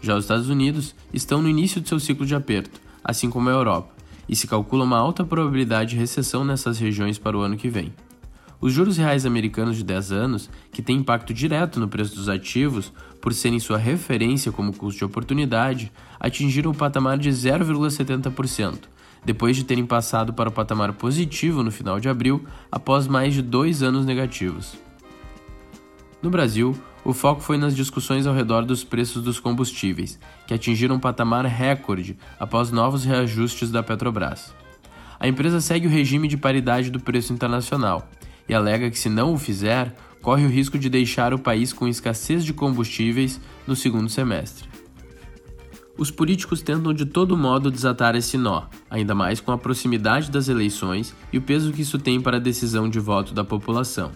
Já 0.00 0.14
os 0.14 0.24
Estados 0.24 0.48
Unidos 0.48 0.94
estão 1.12 1.42
no 1.42 1.48
início 1.48 1.80
de 1.80 1.88
seu 1.88 1.98
ciclo 1.98 2.24
de 2.24 2.36
aperto, 2.36 2.80
assim 3.02 3.28
como 3.28 3.48
a 3.48 3.52
Europa, 3.52 3.92
e 4.28 4.36
se 4.36 4.46
calcula 4.46 4.84
uma 4.84 4.96
alta 4.96 5.24
probabilidade 5.24 5.90
de 5.90 5.96
recessão 5.96 6.44
nessas 6.44 6.78
regiões 6.78 7.18
para 7.18 7.36
o 7.36 7.40
ano 7.40 7.56
que 7.56 7.68
vem. 7.68 7.92
Os 8.60 8.72
juros 8.72 8.96
reais 8.96 9.26
americanos 9.26 9.76
de 9.76 9.82
10 9.82 10.12
anos, 10.12 10.48
que 10.70 10.82
têm 10.82 10.98
impacto 10.98 11.34
direto 11.34 11.80
no 11.80 11.88
preço 11.88 12.14
dos 12.14 12.28
ativos, 12.28 12.92
por 13.20 13.34
serem 13.34 13.58
sua 13.58 13.78
referência 13.78 14.52
como 14.52 14.72
custo 14.72 14.98
de 14.98 15.04
oportunidade, 15.04 15.90
atingiram 16.20 16.70
o 16.70 16.74
patamar 16.74 17.18
de 17.18 17.30
0,70%, 17.30 18.78
depois 19.28 19.54
de 19.54 19.62
terem 19.62 19.84
passado 19.84 20.32
para 20.32 20.48
o 20.48 20.52
patamar 20.52 20.94
positivo 20.94 21.62
no 21.62 21.70
final 21.70 22.00
de 22.00 22.08
abril, 22.08 22.42
após 22.72 23.06
mais 23.06 23.34
de 23.34 23.42
dois 23.42 23.82
anos 23.82 24.06
negativos. 24.06 24.72
No 26.22 26.30
Brasil, 26.30 26.74
o 27.04 27.12
foco 27.12 27.42
foi 27.42 27.58
nas 27.58 27.76
discussões 27.76 28.26
ao 28.26 28.34
redor 28.34 28.64
dos 28.64 28.84
preços 28.84 29.22
dos 29.22 29.38
combustíveis, 29.38 30.18
que 30.46 30.54
atingiram 30.54 30.96
um 30.96 30.98
patamar 30.98 31.44
recorde 31.44 32.16
após 32.40 32.70
novos 32.70 33.04
reajustes 33.04 33.70
da 33.70 33.82
Petrobras. 33.82 34.54
A 35.20 35.28
empresa 35.28 35.60
segue 35.60 35.86
o 35.86 35.90
regime 35.90 36.26
de 36.26 36.38
paridade 36.38 36.90
do 36.90 36.98
preço 36.98 37.30
internacional 37.30 38.08
e 38.48 38.54
alega 38.54 38.90
que, 38.90 38.98
se 38.98 39.10
não 39.10 39.34
o 39.34 39.38
fizer, 39.38 39.94
corre 40.22 40.46
o 40.46 40.50
risco 40.50 40.78
de 40.78 40.88
deixar 40.88 41.34
o 41.34 41.38
país 41.38 41.70
com 41.70 41.86
escassez 41.86 42.46
de 42.46 42.54
combustíveis 42.54 43.38
no 43.66 43.76
segundo 43.76 44.08
semestre. 44.08 44.67
Os 45.98 46.12
políticos 46.12 46.62
tentam 46.62 46.94
de 46.94 47.04
todo 47.04 47.36
modo 47.36 47.72
desatar 47.72 48.14
esse 48.14 48.38
nó, 48.38 48.62
ainda 48.88 49.16
mais 49.16 49.40
com 49.40 49.50
a 49.50 49.58
proximidade 49.58 50.30
das 50.30 50.48
eleições 50.48 51.12
e 51.32 51.38
o 51.38 51.42
peso 51.42 51.72
que 51.72 51.82
isso 51.82 51.98
tem 51.98 52.20
para 52.20 52.36
a 52.36 52.40
decisão 52.40 52.88
de 52.88 53.00
voto 53.00 53.34
da 53.34 53.42
população. 53.42 54.12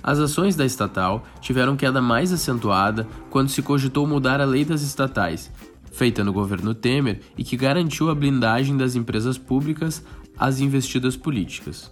As 0.00 0.20
ações 0.20 0.54
da 0.54 0.64
estatal 0.64 1.26
tiveram 1.40 1.74
queda 1.74 2.00
mais 2.00 2.32
acentuada 2.32 3.04
quando 3.28 3.48
se 3.48 3.62
cogitou 3.62 4.06
mudar 4.06 4.40
a 4.40 4.44
lei 4.44 4.64
das 4.64 4.82
estatais, 4.82 5.50
feita 5.90 6.22
no 6.22 6.32
governo 6.32 6.72
Temer 6.72 7.20
e 7.36 7.42
que 7.42 7.56
garantiu 7.56 8.08
a 8.08 8.14
blindagem 8.14 8.76
das 8.76 8.94
empresas 8.94 9.36
públicas 9.36 10.04
às 10.38 10.60
investidas 10.60 11.16
políticas. 11.16 11.90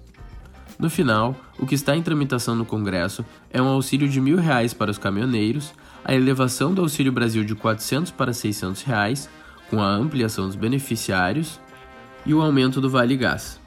No 0.78 0.88
final, 0.88 1.34
o 1.58 1.66
que 1.66 1.74
está 1.74 1.96
em 1.96 2.02
tramitação 2.02 2.54
no 2.54 2.64
Congresso 2.64 3.24
é 3.50 3.60
um 3.60 3.66
auxílio 3.66 4.08
de 4.08 4.20
mil 4.20 4.36
reais 4.36 4.72
para 4.72 4.92
os 4.92 4.98
caminhoneiros, 4.98 5.72
a 6.04 6.14
elevação 6.14 6.75
do 6.75 6.82
Auxílio 6.82 7.11
Brasil 7.11 7.42
de 7.44 7.54
400 7.54 8.11
para 8.11 8.32
600 8.32 8.82
reais, 8.82 9.28
com 9.70 9.80
a 9.80 9.90
ampliação 9.90 10.46
dos 10.46 10.56
beneficiários, 10.56 11.58
e 12.26 12.34
o 12.34 12.42
aumento 12.42 12.80
do 12.80 12.90
Vale 12.90 13.16
Gás. 13.16 13.61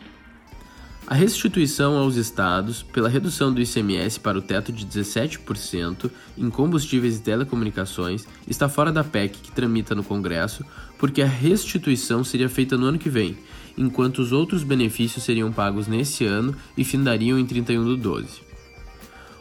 A 1.10 1.16
restituição 1.16 1.98
aos 1.98 2.18
estados 2.18 2.84
pela 2.84 3.08
redução 3.08 3.54
do 3.54 3.62
ICMS 3.62 4.20
para 4.20 4.38
o 4.38 4.42
teto 4.42 4.74
de 4.74 4.86
17% 4.86 6.12
em 6.38 6.50
combustíveis 6.50 7.16
e 7.16 7.22
telecomunicações 7.22 8.28
está 8.46 8.68
fora 8.68 8.92
da 8.92 9.06
PEC 9.06 9.38
que 9.40 9.52
tramita 9.52 9.96
no 9.96 10.04
Congresso, 10.04 10.66
porque 11.00 11.22
a 11.22 11.26
restituição 11.26 12.26
seria 12.26 12.50
feita 12.50 12.76
no 12.76 12.88
ano 12.88 13.00
que 13.00 13.10
vem, 13.10 13.38
enquanto 13.78 14.20
os 14.20 14.34
outros 14.34 14.64
benefícios 14.64 15.24
seriam 15.24 15.50
pagos 15.50 15.88
nesse 15.88 16.26
ano 16.26 16.54
e 16.76 16.84
findariam 16.84 17.40
em 17.40 17.46
31 17.46 17.96
de 17.96 18.02
12. 18.02 18.28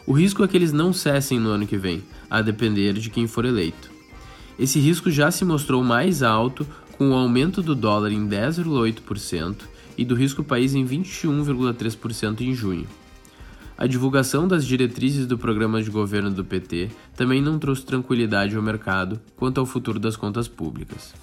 O 0.07 0.13
risco 0.13 0.45
é 0.45 0.49
que 0.49 0.57
eles 0.57 0.73
não 0.73 0.93
cessem 0.93 1.41
no 1.41 1.49
ano 1.49 1.67
que 1.67 1.77
vem, 1.77 2.05
a 2.31 2.43
depender 2.43 2.93
de 2.95 3.11
quem 3.11 3.27
for 3.27 3.45
eleito. 3.45 3.91
Esse 4.59 4.79
risco 4.79 5.11
já 5.11 5.31
se 5.31 5.45
mostrou 5.45 5.85
mais 5.85 6.23
alto 6.23 6.67
com 6.97 7.11
o 7.11 7.15
aumento 7.15 7.63
do 7.63 7.75
dólar 7.75 8.11
em 8.11 8.27
10,8% 8.27 9.57
e 9.99 10.05
do 10.05 10.15
risco 10.15 10.43
país 10.43 10.75
em 10.75 10.85
21,3% 10.85 12.41
em 12.41 12.55
junho. 12.55 12.87
A 13.79 13.87
divulgação 13.87 14.49
das 14.49 14.67
diretrizes 14.67 15.27
do 15.27 15.37
programa 15.37 15.83
de 15.83 15.91
governo 15.91 16.31
do 16.31 16.43
PT 16.43 16.89
também 17.15 17.43
não 17.43 17.59
trouxe 17.59 17.85
tranquilidade 17.85 18.57
ao 18.57 18.63
mercado 18.63 19.21
quanto 19.37 19.61
ao 19.61 19.67
futuro 19.67 19.99
das 19.99 20.17
contas 20.17 20.49
públicas. 20.49 21.15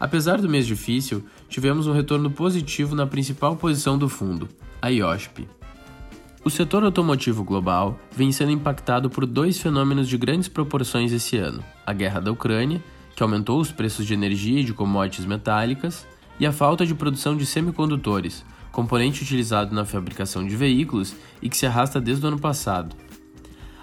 Apesar 0.00 0.40
do 0.40 0.48
mês 0.48 0.66
difícil, 0.66 1.24
tivemos 1.48 1.86
um 1.86 1.92
retorno 1.92 2.30
positivo 2.30 2.96
na 2.96 3.06
principal 3.06 3.56
posição 3.56 3.96
do 3.96 4.08
fundo, 4.08 4.48
a 4.82 4.88
IOSP. 4.88 5.48
O 6.44 6.50
setor 6.50 6.84
automotivo 6.84 7.42
global 7.42 7.98
vem 8.14 8.30
sendo 8.30 8.52
impactado 8.52 9.10
por 9.10 9.26
dois 9.26 9.60
fenômenos 9.60 10.08
de 10.08 10.16
grandes 10.16 10.48
proporções 10.48 11.12
esse 11.12 11.36
ano: 11.36 11.62
a 11.84 11.92
guerra 11.92 12.20
da 12.20 12.30
Ucrânia, 12.30 12.82
que 13.16 13.22
aumentou 13.22 13.60
os 13.60 13.72
preços 13.72 14.06
de 14.06 14.14
energia 14.14 14.60
e 14.60 14.64
de 14.64 14.72
commodities 14.72 15.26
metálicas, 15.26 16.06
e 16.38 16.46
a 16.46 16.52
falta 16.52 16.86
de 16.86 16.94
produção 16.94 17.36
de 17.36 17.44
semicondutores, 17.44 18.44
componente 18.70 19.22
utilizado 19.22 19.74
na 19.74 19.84
fabricação 19.84 20.46
de 20.46 20.54
veículos 20.54 21.14
e 21.42 21.48
que 21.48 21.56
se 21.56 21.66
arrasta 21.66 22.00
desde 22.00 22.24
o 22.24 22.28
ano 22.28 22.38
passado. 22.38 22.94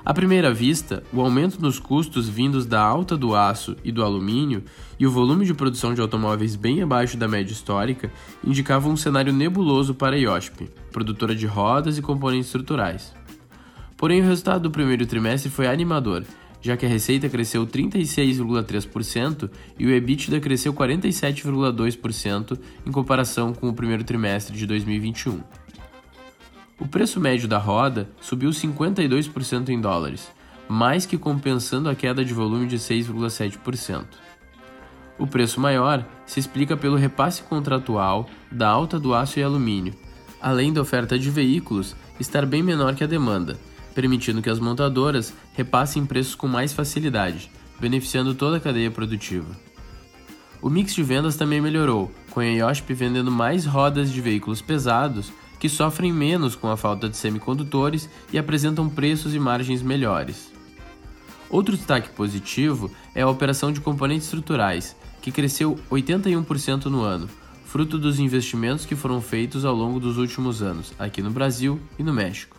À 0.06 0.14
primeira 0.14 0.54
vista, 0.54 1.04
o 1.12 1.20
aumento 1.20 1.60
nos 1.60 1.80
custos 1.80 2.30
vindos 2.30 2.66
da 2.68 2.80
alta 2.80 3.18
do 3.18 3.36
aço 3.36 3.76
e 3.84 3.92
do 3.92 4.04
alumínio 4.04 4.64
e 5.00 5.08
o 5.08 5.12
volume 5.12 5.46
de 5.46 5.54
produção 5.54 5.96
de 5.96 6.00
automóveis 6.00 6.56
bem 6.56 6.82
abaixo 6.82 7.18
da 7.18 7.28
média 7.28 7.52
histórica 7.52 8.12
indicavam 8.44 8.92
um 8.92 8.98
cenário 8.98 9.34
nebuloso 9.34 9.96
para 9.96 10.16
a 10.16 10.20
IOSP, 10.20 10.70
produtora 10.96 11.36
de 11.36 11.46
rodas 11.46 11.98
e 11.98 12.02
componentes 12.02 12.48
estruturais. 12.48 13.14
Porém, 13.98 14.22
o 14.22 14.26
resultado 14.26 14.64
do 14.64 14.72
primeiro 14.72 15.06
trimestre 15.06 15.52
foi 15.52 15.68
animador 15.68 16.24
já 16.66 16.76
que 16.76 16.84
a 16.84 16.90
receita 16.90 17.30
cresceu 17.30 17.68
36,3% 17.68 19.52
e 19.78 19.86
o 19.86 19.92
EBITDA 19.92 20.40
cresceu 20.40 20.74
47,2% 20.74 22.60
em 22.88 22.92
comparação 22.92 23.54
com 23.54 23.70
o 23.70 23.74
primeiro 23.74 24.04
trimestre 24.04 24.58
de 24.58 24.66
2021. 24.66 25.42
O 26.80 26.88
preço 26.88 27.20
médio 27.20 27.48
da 27.48 27.60
roda 27.60 28.10
subiu 28.20 28.50
52% 28.50 29.70
em 29.70 29.80
dólares, 29.80 30.32
mais 30.68 31.06
que 31.06 31.20
compensando 31.20 31.88
a 31.88 31.94
queda 31.94 32.26
de 32.26 32.34
volume 32.34 32.66
de 32.66 32.80
6,7%. 32.80 34.04
O 35.20 35.28
preço 35.28 35.62
maior 35.62 36.04
se 36.26 36.40
explica 36.40 36.76
pelo 36.76 36.98
repasse 36.98 37.44
contratual 37.44 38.28
da 38.52 38.68
alta 38.68 39.00
do 39.00 39.14
aço 39.14 39.40
e 39.40 39.44
alumínio, 39.44 39.94
além 40.46 40.72
da 40.72 40.80
oferta 40.80 41.18
de 41.18 41.32
veículos 41.32 41.96
estar 42.20 42.46
bem 42.46 42.62
menor 42.62 42.94
que 42.94 43.04
a 43.04 43.08
demanda, 43.08 43.58
permitindo 43.96 44.44
que 44.44 44.50
as 44.50 44.60
montadoras 44.60 45.34
repassem 45.54 46.06
preços 46.06 46.36
com 46.36 46.48
mais 46.48 46.72
facilidade, 46.72 47.50
beneficiando 47.80 48.36
toda 48.36 48.58
a 48.58 48.60
cadeia 48.60 48.92
produtiva. 48.92 49.58
O 50.62 50.70
mix 50.70 50.94
de 50.94 51.02
vendas 51.02 51.36
também 51.36 51.60
melhorou, 51.60 52.12
com 52.30 52.42
a 52.42 52.46
IOSP 52.46 52.94
vendendo 52.94 53.32
mais 53.32 53.66
rodas 53.66 54.12
de 54.12 54.22
veículos 54.22 54.62
pesados 54.62 55.34
que 55.60 55.68
sofrem 55.68 56.14
menos 56.14 56.56
com 56.56 56.70
a 56.70 56.78
falta 56.78 57.10
de 57.10 57.18
semicondutores 57.18 58.08
e 58.32 58.38
apresentam 58.38 58.88
preços 58.88 59.34
e 59.34 59.40
margens 59.40 59.82
melhores. 59.82 60.52
Outro 61.50 61.76
destaque 61.76 62.10
positivo 62.10 62.92
é 63.16 63.24
a 63.24 63.28
operação 63.28 63.72
de 63.72 63.82
componentes 63.82 64.26
estruturais, 64.26 64.96
que 65.24 65.32
cresceu 65.32 65.80
81% 65.90 66.86
no 66.86 67.02
ano, 67.02 67.28
fruto 67.76 68.00
dos 68.00 68.22
investimentos 68.22 68.86
que 68.86 68.96
foram 68.96 69.20
feitos 69.20 69.66
ao 69.66 69.76
longo 69.76 70.00
dos 70.00 70.18
últimos 70.18 70.62
anos, 70.62 70.94
aqui 70.98 71.22
no 71.22 71.30
Brasil 71.30 71.78
e 72.00 72.04
no 72.04 72.14
México. 72.14 72.56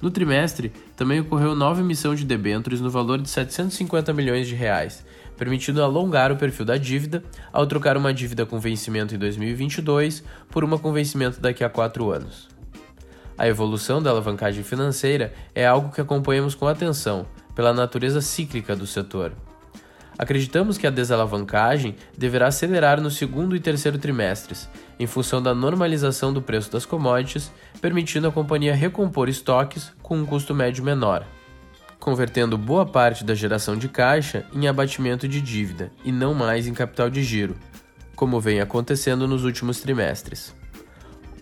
No 0.00 0.10
trimestre, 0.10 0.72
também 0.96 1.20
ocorreu 1.20 1.54
nova 1.54 1.82
emissão 1.82 2.14
de 2.14 2.24
debêntures 2.24 2.80
no 2.80 2.88
valor 2.88 3.20
de 3.20 3.28
750 3.28 4.10
milhões 4.14 4.48
de 4.48 4.54
reais, 4.54 5.04
permitindo 5.36 5.82
alongar 5.82 6.32
o 6.32 6.36
perfil 6.36 6.64
da 6.64 6.78
dívida 6.78 7.22
ao 7.52 7.66
trocar 7.66 7.94
uma 7.94 8.14
dívida 8.14 8.46
com 8.46 8.58
vencimento 8.58 9.14
em 9.14 9.18
2022 9.18 10.24
por 10.48 10.64
uma 10.64 10.78
com 10.78 10.94
vencimento 10.94 11.38
daqui 11.38 11.62
a 11.62 11.68
quatro 11.68 12.10
anos. 12.10 12.48
A 13.36 13.46
evolução 13.46 14.02
da 14.02 14.08
alavancagem 14.08 14.64
financeira 14.64 15.34
é 15.54 15.66
algo 15.66 15.92
que 15.92 16.00
acompanhamos 16.00 16.54
com 16.54 16.66
atenção, 16.66 17.26
pela 17.54 17.74
natureza 17.74 18.22
cíclica 18.22 18.74
do 18.74 18.86
setor. 18.86 19.34
Acreditamos 20.18 20.76
que 20.76 20.86
a 20.86 20.90
desalavancagem 20.90 21.96
deverá 22.16 22.48
acelerar 22.48 23.00
no 23.00 23.10
segundo 23.10 23.56
e 23.56 23.60
terceiro 23.60 23.98
trimestres, 23.98 24.68
em 24.98 25.06
função 25.06 25.42
da 25.42 25.54
normalização 25.54 26.32
do 26.32 26.42
preço 26.42 26.70
das 26.70 26.84
commodities, 26.84 27.50
permitindo 27.80 28.28
a 28.28 28.32
companhia 28.32 28.74
recompor 28.74 29.28
estoques 29.28 29.92
com 30.02 30.18
um 30.18 30.26
custo 30.26 30.54
médio 30.54 30.84
menor, 30.84 31.26
convertendo 31.98 32.58
boa 32.58 32.84
parte 32.84 33.24
da 33.24 33.34
geração 33.34 33.76
de 33.76 33.88
caixa 33.88 34.44
em 34.52 34.68
abatimento 34.68 35.26
de 35.26 35.40
dívida 35.40 35.90
e 36.04 36.12
não 36.12 36.34
mais 36.34 36.66
em 36.66 36.74
capital 36.74 37.08
de 37.08 37.22
giro, 37.22 37.56
como 38.14 38.40
vem 38.40 38.60
acontecendo 38.60 39.26
nos 39.26 39.44
últimos 39.44 39.80
trimestres. 39.80 40.54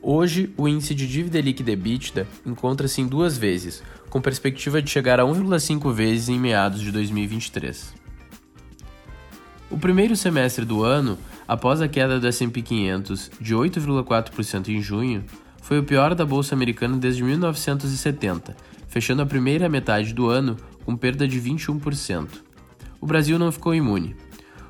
Hoje, 0.03 0.55
o 0.57 0.67
índice 0.67 0.95
de 0.95 1.07
dívida 1.07 1.41
líquida 1.41 1.73
EBITDA 1.73 2.27
encontra-se 2.47 3.03
em 3.03 3.07
duas 3.07 3.37
vezes, 3.37 3.83
com 4.09 4.19
perspectiva 4.19 4.81
de 4.81 4.89
chegar 4.89 5.21
a 5.21 5.25
1,5 5.25 5.93
vezes 5.93 6.31
em 6.31 6.39
meados 6.39 6.81
de 6.81 6.91
2023. 6.91 8.00
O 9.71 9.79
primeiro 9.79 10.17
semestre 10.17 10.65
do 10.65 10.83
ano, 10.83 11.17
após 11.47 11.81
a 11.81 11.87
queda 11.87 12.19
do 12.19 12.27
S&P 12.27 12.61
500 12.61 13.31
de 13.41 13.55
8,4% 13.55 14.69
em 14.69 14.83
junho, 14.83 15.25
foi 15.63 15.79
o 15.79 15.85
pior 15.85 16.13
da 16.13 16.27
bolsa 16.27 16.57
americana 16.57 16.97
desde 16.97 17.23
1970, 17.23 18.57
fechando 18.89 19.23
a 19.23 19.27
primeira 19.27 19.69
metade 19.69 20.13
do 20.13 20.29
ano 20.29 20.57
com 20.85 20.97
perda 20.97 21.29
de 21.29 21.41
21%. 21.41 22.29
O 23.01 23.07
Brasil 23.07 23.39
não 23.39 23.53
ficou 23.53 23.73
imune. 23.73 24.17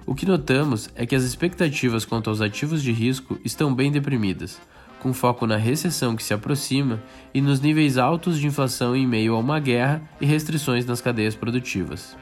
O 0.04 0.14
que 0.14 0.26
notamos 0.26 0.90
é 0.94 1.06
que 1.06 1.14
as 1.14 1.22
expectativas 1.22 2.04
quanto 2.04 2.28
aos 2.28 2.42
ativos 2.42 2.82
de 2.82 2.92
risco 2.92 3.38
estão 3.42 3.74
bem 3.74 3.90
deprimidas, 3.90 4.60
com 5.00 5.14
foco 5.14 5.46
na 5.46 5.56
recessão 5.56 6.14
que 6.14 6.22
se 6.22 6.34
aproxima 6.34 7.02
e 7.32 7.40
nos 7.40 7.62
níveis 7.62 7.96
altos 7.96 8.38
de 8.38 8.46
inflação 8.46 8.94
em 8.94 9.06
meio 9.06 9.34
a 9.34 9.38
uma 9.38 9.58
guerra 9.58 10.02
e 10.20 10.26
restrições 10.26 10.84
nas 10.84 11.00
cadeias 11.00 11.34
produtivas. 11.34 12.14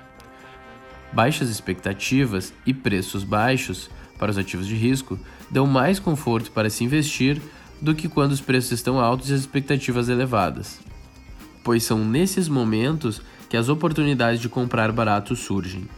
Baixas 1.12 1.48
expectativas 1.48 2.52
e 2.66 2.74
preços 2.74 3.24
baixos 3.24 3.90
para 4.18 4.30
os 4.30 4.38
ativos 4.38 4.66
de 4.66 4.74
risco 4.74 5.18
dão 5.50 5.66
mais 5.66 5.98
conforto 5.98 6.50
para 6.50 6.68
se 6.68 6.84
investir 6.84 7.40
do 7.80 7.94
que 7.94 8.08
quando 8.08 8.32
os 8.32 8.40
preços 8.40 8.72
estão 8.72 8.98
altos 8.98 9.30
e 9.30 9.34
as 9.34 9.40
expectativas 9.40 10.08
elevadas, 10.08 10.78
pois 11.62 11.84
são 11.84 12.04
nesses 12.04 12.48
momentos 12.48 13.22
que 13.48 13.56
as 13.56 13.68
oportunidades 13.68 14.40
de 14.40 14.48
comprar 14.48 14.92
barato 14.92 15.34
surgem. 15.34 15.88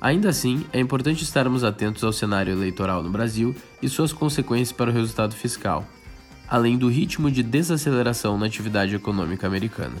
Ainda 0.00 0.28
assim, 0.28 0.64
é 0.72 0.78
importante 0.78 1.24
estarmos 1.24 1.64
atentos 1.64 2.04
ao 2.04 2.12
cenário 2.12 2.52
eleitoral 2.52 3.02
no 3.02 3.10
Brasil 3.10 3.54
e 3.82 3.88
suas 3.88 4.12
consequências 4.12 4.72
para 4.72 4.90
o 4.90 4.92
resultado 4.92 5.34
fiscal, 5.34 5.86
além 6.48 6.76
do 6.76 6.88
ritmo 6.88 7.30
de 7.30 7.42
desaceleração 7.42 8.38
na 8.38 8.46
atividade 8.46 8.94
econômica 8.94 9.46
americana. 9.46 9.96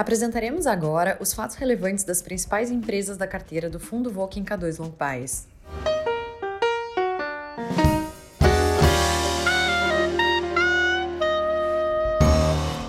Apresentaremos 0.00 0.66
agora 0.66 1.18
os 1.20 1.34
fatos 1.34 1.56
relevantes 1.56 2.04
das 2.04 2.22
principais 2.22 2.70
empresas 2.70 3.18
da 3.18 3.26
carteira 3.26 3.68
do 3.68 3.78
Fundo 3.78 4.10
Voking 4.10 4.42
K2 4.42 4.78
Long 4.78 4.90
Bias. 4.98 5.46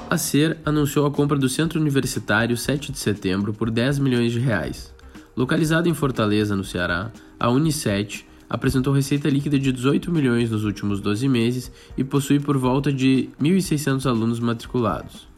A 0.09 0.17
SER 0.17 0.57
anunciou 0.63 1.05
a 1.05 1.11
compra 1.11 1.37
do 1.37 1.49
Centro 1.49 1.81
Universitário 1.81 2.55
7 2.55 2.93
de 2.93 2.99
Setembro 2.99 3.53
por 3.53 3.69
10 3.69 3.99
milhões 3.99 4.31
de 4.31 4.39
reais. 4.39 4.93
Localizado 5.35 5.89
em 5.89 5.93
Fortaleza, 5.93 6.55
no 6.55 6.63
Ceará, 6.63 7.11
a 7.37 7.49
Unicet 7.49 8.25
apresentou 8.49 8.93
receita 8.93 9.29
líquida 9.29 9.59
de 9.59 9.73
18 9.73 10.09
milhões 10.09 10.49
nos 10.49 10.63
últimos 10.63 11.01
12 11.01 11.27
meses 11.27 11.73
e 11.97 12.05
possui 12.05 12.39
por 12.39 12.57
volta 12.57 12.89
de 12.89 13.29
1.600 13.37 14.05
alunos 14.05 14.39
matriculados. 14.39 15.30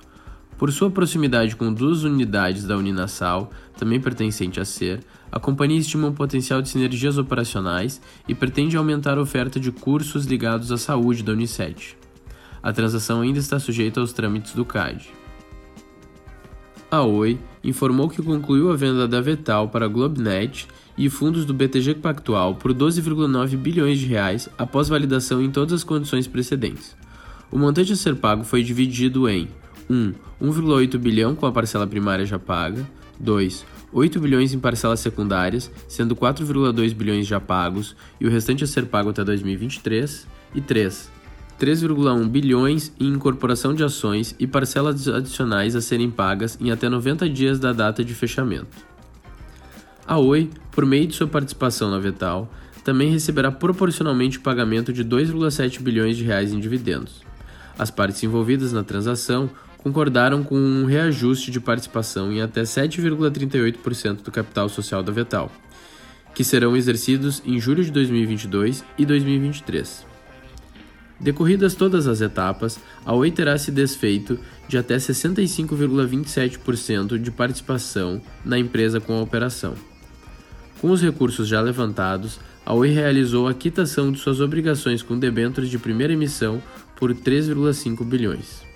Por 0.63 0.71
sua 0.71 0.89
proximidade 0.89 1.57
com 1.57 1.73
duas 1.73 2.05
unidades 2.05 2.63
da 2.63 2.77
Uninasal, 2.77 3.51
também 3.77 3.99
pertencente 3.99 4.61
à 4.61 4.63
SER, 4.63 5.01
a 5.29 5.37
companhia 5.37 5.77
estima 5.77 6.07
um 6.07 6.13
potencial 6.13 6.61
de 6.61 6.69
sinergias 6.69 7.17
operacionais 7.17 8.01
e 8.29 8.33
pretende 8.33 8.77
aumentar 8.77 9.17
a 9.17 9.21
oferta 9.21 9.59
de 9.59 9.73
cursos 9.73 10.25
ligados 10.25 10.71
à 10.71 10.77
saúde 10.77 11.21
da 11.21 11.33
Uniced. 11.33 11.97
A 12.63 12.71
transação 12.71 13.19
ainda 13.19 13.39
está 13.39 13.59
sujeita 13.59 13.99
aos 13.99 14.13
trâmites 14.13 14.53
do 14.53 14.63
CAD. 14.63 15.09
A 16.89 17.01
Oi 17.01 17.37
informou 17.61 18.07
que 18.07 18.21
concluiu 18.21 18.71
a 18.71 18.75
venda 18.77 19.05
da 19.05 19.19
Vetal 19.19 19.67
para 19.67 19.83
a 19.83 19.89
Globnet 19.89 20.65
e 20.97 21.09
fundos 21.09 21.43
do 21.43 21.53
BTG 21.53 21.95
Pactual 21.95 22.55
por 22.55 22.73
12,9 22.73 23.57
bilhões 23.57 23.99
de 23.99 24.05
reais 24.05 24.47
após 24.57 24.87
validação 24.87 25.41
em 25.41 25.51
todas 25.51 25.73
as 25.73 25.83
condições 25.83 26.25
precedentes. 26.25 26.95
O 27.51 27.59
montante 27.59 27.91
a 27.91 27.97
ser 27.97 28.15
pago 28.15 28.45
foi 28.45 28.63
dividido 28.63 29.27
em 29.27 29.49
1. 29.89 30.13
1,8 30.41 30.97
bilhão 30.97 31.35
com 31.35 31.45
a 31.45 31.51
parcela 31.51 31.87
primária 31.87 32.25
já 32.25 32.39
paga, 32.39 32.87
2. 33.19 33.65
8 33.91 34.19
bilhões 34.19 34.53
em 34.53 34.59
parcelas 34.59 34.99
secundárias, 34.99 35.71
sendo 35.87 36.15
4,2 36.15 36.93
bilhões 36.93 37.27
já 37.27 37.39
pagos 37.39 37.95
e 38.19 38.25
o 38.25 38.29
restante 38.29 38.63
a 38.63 38.67
ser 38.67 38.87
pago 38.87 39.11
até 39.11 39.23
2023, 39.23 40.27
e 40.55 40.61
3. 40.61 41.11
3,1 41.59 42.27
bilhões 42.27 42.91
em 42.99 43.07
incorporação 43.07 43.73
de 43.73 43.83
ações 43.83 44.35
e 44.39 44.47
parcelas 44.47 45.07
adicionais 45.07 45.75
a 45.75 45.81
serem 45.81 46.09
pagas 46.09 46.57
em 46.59 46.71
até 46.71 46.89
90 46.89 47.29
dias 47.29 47.59
da 47.59 47.71
data 47.71 48.03
de 48.03 48.13
fechamento. 48.13 48.75
A 50.05 50.17
Oi, 50.17 50.49
por 50.71 50.85
meio 50.85 51.07
de 51.07 51.15
sua 51.15 51.27
participação 51.27 51.89
na 51.89 51.99
Vetal, 51.99 52.51
também 52.83 53.09
receberá 53.09 53.51
proporcionalmente 53.51 54.39
o 54.39 54.41
pagamento 54.41 54.91
de 54.91 55.05
2,7 55.05 55.79
bilhões 55.79 56.17
de 56.17 56.23
reais 56.23 56.51
em 56.51 56.59
dividendos. 56.59 57.21
As 57.79 57.89
partes 57.89 58.21
envolvidas 58.23 58.73
na 58.73 58.83
transação 58.83 59.49
concordaram 59.83 60.43
com 60.43 60.55
um 60.55 60.85
reajuste 60.85 61.51
de 61.51 61.59
participação 61.59 62.31
em 62.31 62.41
até 62.41 62.63
7,38% 62.63 64.23
do 64.23 64.31
capital 64.31 64.67
social 64.69 65.03
da 65.03 65.11
Vetal, 65.11 65.51
que 66.33 66.43
serão 66.43 66.75
exercidos 66.75 67.43
em 67.45 67.59
julho 67.59 67.83
de 67.83 67.91
2022 67.91 68.83
e 68.97 69.05
2023. 69.05 70.07
Decorridas 71.19 71.75
todas 71.75 72.07
as 72.07 72.21
etapas, 72.21 72.79
a 73.05 73.13
Oi 73.13 73.29
terá 73.29 73.55
se 73.57 73.69
desfeito 73.71 74.39
de 74.67 74.77
até 74.77 74.95
65,27% 74.95 77.17
de 77.17 77.29
participação 77.29 78.21
na 78.43 78.57
empresa 78.57 79.01
com 79.01 79.17
a 79.17 79.21
operação. 79.21 79.75
Com 80.81 80.91
os 80.91 81.01
recursos 81.01 81.47
já 81.47 81.61
levantados, 81.61 82.39
a 82.65 82.73
Oi 82.73 82.89
realizou 82.89 83.47
a 83.47 83.53
quitação 83.53 84.11
de 84.11 84.19
suas 84.19 84.41
obrigações 84.41 85.03
com 85.03 85.19
debêntures 85.19 85.69
de 85.69 85.77
primeira 85.77 86.13
emissão 86.13 86.63
por 86.95 87.13
3,5 87.13 88.03
bilhões. 88.03 88.72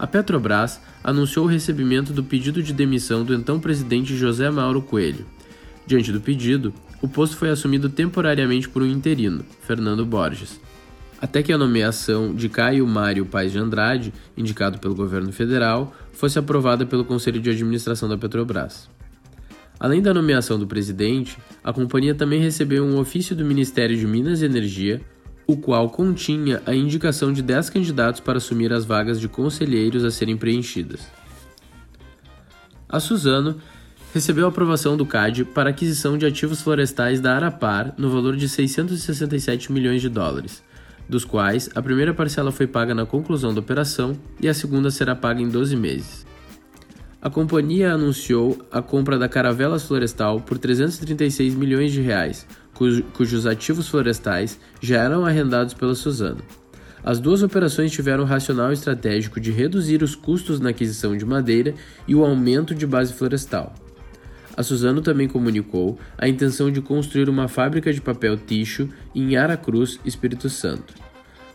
A 0.00 0.06
Petrobras 0.06 0.80
anunciou 1.04 1.44
o 1.44 1.48
recebimento 1.48 2.10
do 2.10 2.24
pedido 2.24 2.62
de 2.62 2.72
demissão 2.72 3.22
do 3.22 3.34
então 3.34 3.60
presidente 3.60 4.16
José 4.16 4.48
Mauro 4.48 4.80
Coelho. 4.80 5.26
Diante 5.86 6.10
do 6.10 6.22
pedido, 6.22 6.72
o 7.02 7.06
posto 7.06 7.36
foi 7.36 7.50
assumido 7.50 7.86
temporariamente 7.90 8.66
por 8.66 8.82
um 8.82 8.86
interino, 8.86 9.44
Fernando 9.60 10.06
Borges, 10.06 10.58
até 11.20 11.42
que 11.42 11.52
a 11.52 11.58
nomeação 11.58 12.34
de 12.34 12.48
Caio 12.48 12.86
Mário 12.86 13.26
Paes 13.26 13.52
de 13.52 13.58
Andrade, 13.58 14.10
indicado 14.34 14.78
pelo 14.78 14.94
governo 14.94 15.32
federal, 15.34 15.94
fosse 16.14 16.38
aprovada 16.38 16.86
pelo 16.86 17.04
Conselho 17.04 17.38
de 17.38 17.50
Administração 17.50 18.08
da 18.08 18.16
Petrobras. 18.16 18.88
Além 19.78 20.00
da 20.00 20.14
nomeação 20.14 20.58
do 20.58 20.66
presidente, 20.66 21.36
a 21.62 21.74
companhia 21.74 22.14
também 22.14 22.40
recebeu 22.40 22.86
um 22.86 22.98
ofício 22.98 23.36
do 23.36 23.44
Ministério 23.44 23.94
de 23.94 24.06
Minas 24.06 24.40
e 24.40 24.46
Energia, 24.46 25.02
o 25.50 25.56
qual 25.56 25.90
continha 25.90 26.62
a 26.64 26.74
indicação 26.74 27.32
de 27.32 27.42
10 27.42 27.70
candidatos 27.70 28.20
para 28.20 28.38
assumir 28.38 28.72
as 28.72 28.84
vagas 28.84 29.20
de 29.20 29.28
conselheiros 29.28 30.04
a 30.04 30.10
serem 30.10 30.36
preenchidas. 30.36 31.00
A 32.88 33.00
Suzano 33.00 33.56
recebeu 34.14 34.46
a 34.46 34.48
aprovação 34.48 34.96
do 34.96 35.04
CAD 35.04 35.44
para 35.46 35.70
aquisição 35.70 36.16
de 36.16 36.26
ativos 36.26 36.60
florestais 36.60 37.20
da 37.20 37.34
Arapar 37.34 37.94
no 37.98 38.10
valor 38.10 38.36
de 38.36 38.48
667 38.48 39.72
milhões 39.72 40.00
de 40.00 40.08
dólares, 40.08 40.62
dos 41.08 41.24
quais 41.24 41.68
a 41.74 41.82
primeira 41.82 42.14
parcela 42.14 42.52
foi 42.52 42.68
paga 42.68 42.94
na 42.94 43.04
conclusão 43.04 43.52
da 43.52 43.60
operação 43.60 44.16
e 44.40 44.48
a 44.48 44.54
segunda 44.54 44.90
será 44.90 45.16
paga 45.16 45.42
em 45.42 45.48
12 45.48 45.74
meses. 45.74 46.29
A 47.22 47.28
companhia 47.28 47.92
anunciou 47.92 48.58
a 48.72 48.80
compra 48.80 49.18
da 49.18 49.28
Caravelas 49.28 49.82
Florestal 49.82 50.40
por 50.40 50.56
336 50.56 51.54
milhões 51.54 51.92
de 51.92 52.00
reais, 52.00 52.46
cujos 53.12 53.46
ativos 53.46 53.88
florestais 53.88 54.58
já 54.80 55.02
eram 55.02 55.26
arrendados 55.26 55.74
pela 55.74 55.94
Suzano. 55.94 56.42
As 57.04 57.20
duas 57.20 57.42
operações 57.42 57.92
tiveram 57.92 58.24
o 58.24 58.26
racional 58.26 58.72
estratégico 58.72 59.38
de 59.38 59.50
reduzir 59.50 60.02
os 60.02 60.14
custos 60.14 60.60
na 60.60 60.70
aquisição 60.70 61.14
de 61.14 61.26
madeira 61.26 61.74
e 62.08 62.14
o 62.14 62.24
aumento 62.24 62.74
de 62.74 62.86
base 62.86 63.12
florestal. 63.12 63.74
A 64.56 64.62
Suzano 64.62 65.02
também 65.02 65.28
comunicou 65.28 65.98
a 66.16 66.26
intenção 66.26 66.70
de 66.70 66.80
construir 66.80 67.28
uma 67.28 67.48
fábrica 67.48 67.92
de 67.92 68.00
papel 68.00 68.36
ticho 68.38 68.88
em 69.14 69.36
Aracruz, 69.36 70.00
Espírito 70.06 70.48
Santo, 70.48 70.94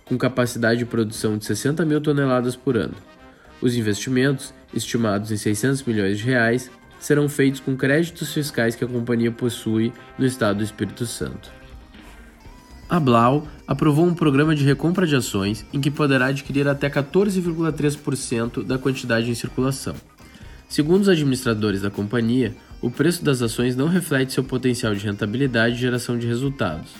com 0.05 0.15
capacidade 0.15 0.79
de 0.79 0.85
produção 0.85 1.39
de 1.39 1.45
60 1.45 1.83
mil 1.85 1.99
toneladas 2.01 2.55
por 2.55 2.77
ano. 2.77 2.95
Os 3.61 3.75
investimentos, 3.75 4.53
estimados 4.75 5.31
em 5.31 5.37
600 5.37 5.83
milhões 5.83 6.19
de 6.19 6.25
reais, 6.25 6.69
serão 6.99 7.29
feitos 7.29 7.59
com 7.59 7.75
créditos 7.75 8.33
fiscais 8.33 8.75
que 8.75 8.83
a 8.83 8.87
companhia 8.87 9.31
possui 9.31 9.93
no 10.17 10.25
estado 10.25 10.57
do 10.57 10.63
Espírito 10.63 11.05
Santo. 11.05 11.51
A 12.87 12.99
Blau 12.99 13.47
aprovou 13.67 14.05
um 14.05 14.13
programa 14.13 14.55
de 14.55 14.63
recompra 14.63 15.07
de 15.07 15.15
ações 15.15 15.65
em 15.73 15.81
que 15.81 15.89
poderá 15.89 16.27
adquirir 16.27 16.67
até 16.67 16.89
14,3% 16.89 18.63
da 18.63 18.77
quantidade 18.77 19.29
em 19.29 19.33
circulação. 19.33 19.95
Segundo 20.69 21.01
os 21.01 21.09
administradores 21.09 21.81
da 21.81 21.89
companhia, 21.89 22.55
o 22.81 22.91
preço 22.91 23.23
das 23.23 23.41
ações 23.41 23.75
não 23.75 23.87
reflete 23.87 24.33
seu 24.33 24.43
potencial 24.43 24.93
de 24.93 25.05
rentabilidade 25.05 25.75
e 25.75 25.79
geração 25.79 26.17
de 26.17 26.27
resultados. 26.27 26.91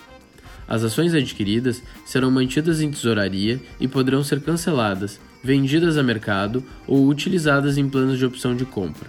As 0.68 0.84
ações 0.84 1.14
adquiridas 1.14 1.84
serão 2.04 2.32
mantidas 2.32 2.82
em 2.82 2.90
tesouraria 2.90 3.62
e 3.80 3.88
poderão 3.88 4.24
ser 4.24 4.42
canceladas, 4.42 5.20
vendidas 5.46 5.96
a 5.96 6.02
mercado 6.02 6.64
ou 6.88 7.08
utilizadas 7.08 7.78
em 7.78 7.88
planos 7.88 8.18
de 8.18 8.26
opção 8.26 8.56
de 8.56 8.66
compra. 8.66 9.08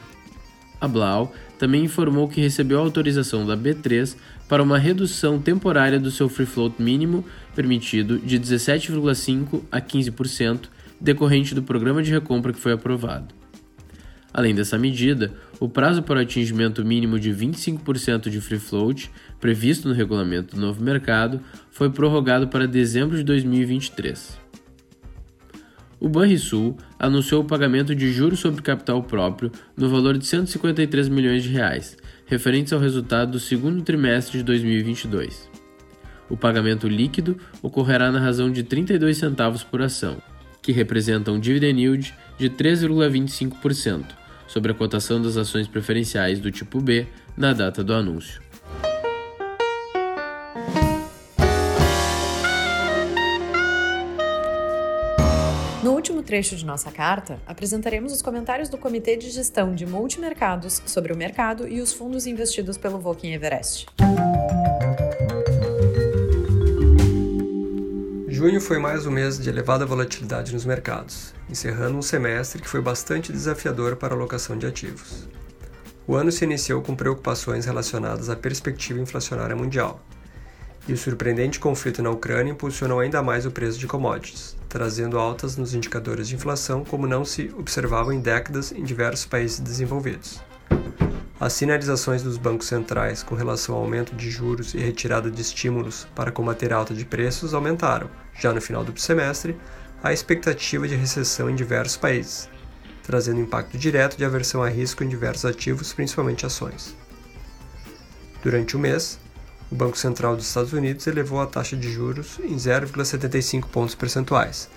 A 0.79 0.87
Blau 0.87 1.33
também 1.59 1.85
informou 1.85 2.29
que 2.29 2.43
recebeu 2.43 2.79
autorização 2.79 3.47
da 3.47 3.57
B3 3.57 4.15
para 4.47 4.63
uma 4.63 4.79
redução 4.79 5.41
temporária 5.41 5.99
do 5.99 6.11
seu 6.11 6.29
free 6.29 6.45
float 6.45 6.81
mínimo 6.81 7.25
permitido 7.55 8.19
de 8.19 8.39
17,5% 8.39 9.63
a 9.73 9.81
15%, 9.81 10.69
decorrente 11.01 11.55
do 11.55 11.63
programa 11.63 12.03
de 12.03 12.11
recompra 12.11 12.53
que 12.53 12.61
foi 12.61 12.73
aprovado. 12.73 13.35
Além 14.35 14.55
dessa 14.55 14.77
medida, 14.77 15.33
o 15.59 15.67
prazo 15.67 16.03
para 16.03 16.19
o 16.19 16.23
atingimento 16.23 16.85
mínimo 16.85 17.19
de 17.19 17.31
25% 17.31 18.29
de 18.29 18.39
free 18.43 18.59
float, 18.59 19.11
previsto 19.41 19.89
no 19.89 19.95
regulamento 19.95 20.55
do 20.55 20.61
novo 20.61 20.85
mercado, 20.85 21.41
foi 21.71 21.89
prorrogado 21.89 22.49
para 22.49 22.69
dezembro 22.69 23.17
de 23.17 23.25
2023. 23.25 24.46
O 25.99 26.09
Banrisul 26.09 26.77
anunciou 26.99 27.43
o 27.43 27.47
pagamento 27.47 27.95
de 27.95 28.13
juros 28.13 28.41
sobre 28.41 28.63
capital 28.63 29.03
próprio 29.03 29.51
no 29.77 29.89
valor 29.89 30.19
de 30.19 30.27
153 30.27 31.09
milhões 31.09 31.43
de 31.43 31.49
reais, 31.49 31.97
referentes 32.27 32.73
ao 32.73 32.81
resultado 32.81 33.33
do 33.33 33.41
segundo 33.41 33.83
trimestre 33.83 34.39
de 34.39 34.45
2022. 34.45 35.49
O 36.29 36.37
pagamento 36.37 36.87
líquido 36.89 37.39
ocorrerá 37.63 38.11
na 38.11 38.19
razão 38.19 38.51
de 38.51 38.63
32 38.63 39.17
centavos 39.17 39.63
por 39.63 39.81
ação, 39.81 40.21
que 40.61 40.73
representa 40.73 41.33
um 41.33 41.41
dividend 41.41 41.81
yield 41.81 42.15
de 42.37 42.51
3,25% 42.51 44.05
sobre 44.47 44.73
a 44.73 44.75
cotação 44.75 45.21
das 45.21 45.37
ações 45.37 45.67
preferenciais 45.67 46.41
do 46.41 46.51
tipo 46.51 46.81
B 46.81 47.07
na 47.37 47.53
data 47.53 47.83
do 47.83 47.95
anúncio. 47.95 48.46
Trecho 56.27 56.57
de 56.57 56.67
nossa 56.67 56.91
carta, 56.91 57.41
apresentaremos 57.47 58.13
os 58.13 58.21
comentários 58.21 58.69
do 58.69 58.77
Comitê 58.77 59.17
de 59.17 59.31
Gestão 59.31 59.75
de 59.75 59.87
Multimercados 59.87 60.83
sobre 60.85 61.13
o 61.13 61.17
mercado 61.17 61.69
e 61.69 61.81
os 61.81 61.93
fundos 61.93 62.27
investidos 62.27 62.77
pelo 62.77 62.99
Voking 62.99 63.33
Everest. 63.33 63.87
Junho 68.29 68.61
foi 68.61 68.79
mais 68.79 69.07
um 69.07 69.11
mês 69.11 69.39
de 69.39 69.49
elevada 69.49 69.87
volatilidade 69.87 70.53
nos 70.53 70.67
mercados, 70.67 71.33
encerrando 71.49 71.97
um 71.97 72.03
semestre 72.03 72.61
que 72.61 72.69
foi 72.69 72.83
bastante 72.83 73.33
desafiador 73.33 73.97
para 73.97 74.13
a 74.13 74.17
alocação 74.17 74.59
de 74.59 74.67
ativos. 74.67 75.29
O 76.07 76.15
ano 76.15 76.31
se 76.31 76.45
iniciou 76.45 76.83
com 76.83 76.95
preocupações 76.95 77.65
relacionadas 77.65 78.29
à 78.29 78.37
perspectiva 78.37 79.01
inflacionária 79.01 79.57
mundial, 79.57 80.01
e 80.89 80.93
o 80.93 80.97
surpreendente 80.97 81.59
conflito 81.59 82.03
na 82.03 82.11
Ucrânia 82.11 82.53
impulsionou 82.53 83.01
ainda 83.01 83.23
mais 83.23 83.45
o 83.45 83.51
preço 83.51 83.79
de 83.79 83.87
commodities, 83.87 84.57
trazendo 84.69 85.19
altas 85.19 85.57
nos 85.57 85.75
indicadores 85.75 86.29
de 86.29 86.35
inflação 86.35 86.85
como 86.85 87.07
não 87.07 87.25
se 87.25 87.53
observavam 87.59 88.13
em 88.13 88.21
décadas 88.21 88.73
em 88.73 88.85
diversos 88.85 89.27
países 89.27 89.59
desenvolvidos. 89.59 90.41
As 91.39 91.53
sinalizações 91.53 92.23
dos 92.23 92.39
bancos 92.39 92.67
centrais 92.67 93.23
com 93.23 93.35
relação 93.35 93.75
ao 93.75 93.83
aumento 93.83 94.15
de 94.15 94.31
juros 94.31 94.73
e 94.73 94.79
retirada 94.79 95.31
de 95.31 95.43
estímulos 95.43 96.07
para 96.15 96.33
combater 96.33 96.73
a 96.73 96.77
alta 96.77 96.95
de 96.95 97.05
preços 97.05 97.53
aumentaram, 97.53 98.09
já 98.35 98.53
no 98.53 98.61
final 98.61 98.83
do 98.83 98.99
semestre, 98.99 99.55
a 100.03 100.13
expectativa 100.13 100.89
de 100.89 100.95
recessão 100.95 101.51
em 101.51 101.55
diversos 101.55 101.97
países, 101.97 102.49
trazendo 103.03 103.41
impacto 103.41 103.77
direto 103.77 104.17
de 104.17 104.25
aversão 104.25 104.63
a 104.63 104.69
risco 104.69 105.05
em 105.05 105.09
diversos 105.09 105.45
ativos, 105.45 105.93
principalmente 105.93 106.47
ações. 106.47 106.97
Durante 108.43 108.77
o 108.77 108.79
mês, 108.79 109.19
o 109.71 109.75
Banco 109.75 109.99
Central 109.99 110.37
dos 110.37 110.47
Estados 110.47 110.73
Unidos 110.73 111.07
elevou 111.07 111.41
a 111.41 111.47
taxa 111.47 111.77
de 111.77 111.91
juros 111.91 112.39
em 112.41 112.55
0,75 112.55 113.67
pontos 113.67 113.95
percentuais, 113.95 114.69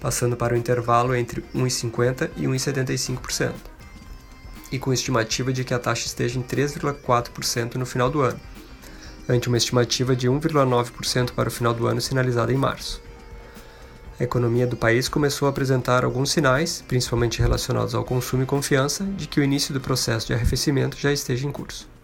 passando 0.00 0.36
para 0.36 0.54
o 0.54 0.56
intervalo 0.56 1.14
entre 1.14 1.42
1,50% 1.54 2.30
e 2.36 2.42
1,75%, 2.42 3.52
e 4.70 4.78
com 4.78 4.92
estimativa 4.92 5.52
de 5.52 5.64
que 5.64 5.72
a 5.72 5.78
taxa 5.78 6.06
esteja 6.06 6.38
em 6.38 6.42
3,4% 6.42 7.76
no 7.76 7.86
final 7.86 8.10
do 8.10 8.20
ano, 8.20 8.40
ante 9.28 9.48
uma 9.48 9.56
estimativa 9.56 10.14
de 10.14 10.28
1,9% 10.28 11.32
para 11.32 11.48
o 11.48 11.52
final 11.52 11.72
do 11.72 11.86
ano 11.86 12.00
sinalizada 12.00 12.52
em 12.52 12.56
março. 12.56 13.00
A 14.18 14.24
economia 14.24 14.66
do 14.66 14.76
país 14.76 15.08
começou 15.08 15.46
a 15.46 15.50
apresentar 15.50 16.04
alguns 16.04 16.30
sinais, 16.30 16.82
principalmente 16.88 17.40
relacionados 17.40 17.94
ao 17.94 18.04
consumo 18.04 18.42
e 18.42 18.46
confiança, 18.46 19.04
de 19.04 19.26
que 19.26 19.40
o 19.40 19.44
início 19.44 19.74
do 19.74 19.80
processo 19.80 20.26
de 20.26 20.34
arrefecimento 20.34 20.96
já 20.96 21.12
esteja 21.12 21.46
em 21.46 21.52
curso. 21.52 21.95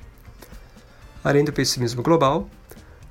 Além 1.25 1.45
do 1.45 1.53
pessimismo 1.53 2.03
global, 2.03 2.49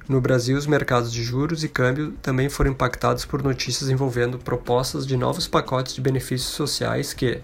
no 0.09 0.19
Brasil, 0.19 0.57
os 0.57 0.67
mercados 0.67 1.11
de 1.11 1.23
juros 1.23 1.63
e 1.63 1.69
câmbio 1.69 2.11
também 2.21 2.49
foram 2.49 2.71
impactados 2.71 3.23
por 3.23 3.41
notícias 3.41 3.89
envolvendo 3.89 4.37
propostas 4.37 5.07
de 5.07 5.15
novos 5.15 5.47
pacotes 5.47 5.93
de 5.93 6.01
benefícios 6.01 6.51
sociais 6.51 7.13
que, 7.13 7.41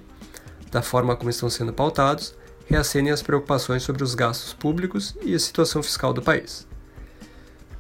da 0.70 0.82
forma 0.82 1.16
como 1.16 1.30
estão 1.30 1.50
sendo 1.50 1.72
pautados, 1.72 2.36
reacendem 2.66 3.14
as 3.14 3.22
preocupações 3.22 3.84
sobre 3.84 4.04
os 4.04 4.14
gastos 4.14 4.54
públicos 4.54 5.16
e 5.22 5.34
a 5.34 5.40
situação 5.40 5.82
fiscal 5.82 6.12
do 6.12 6.22
país. 6.22 6.68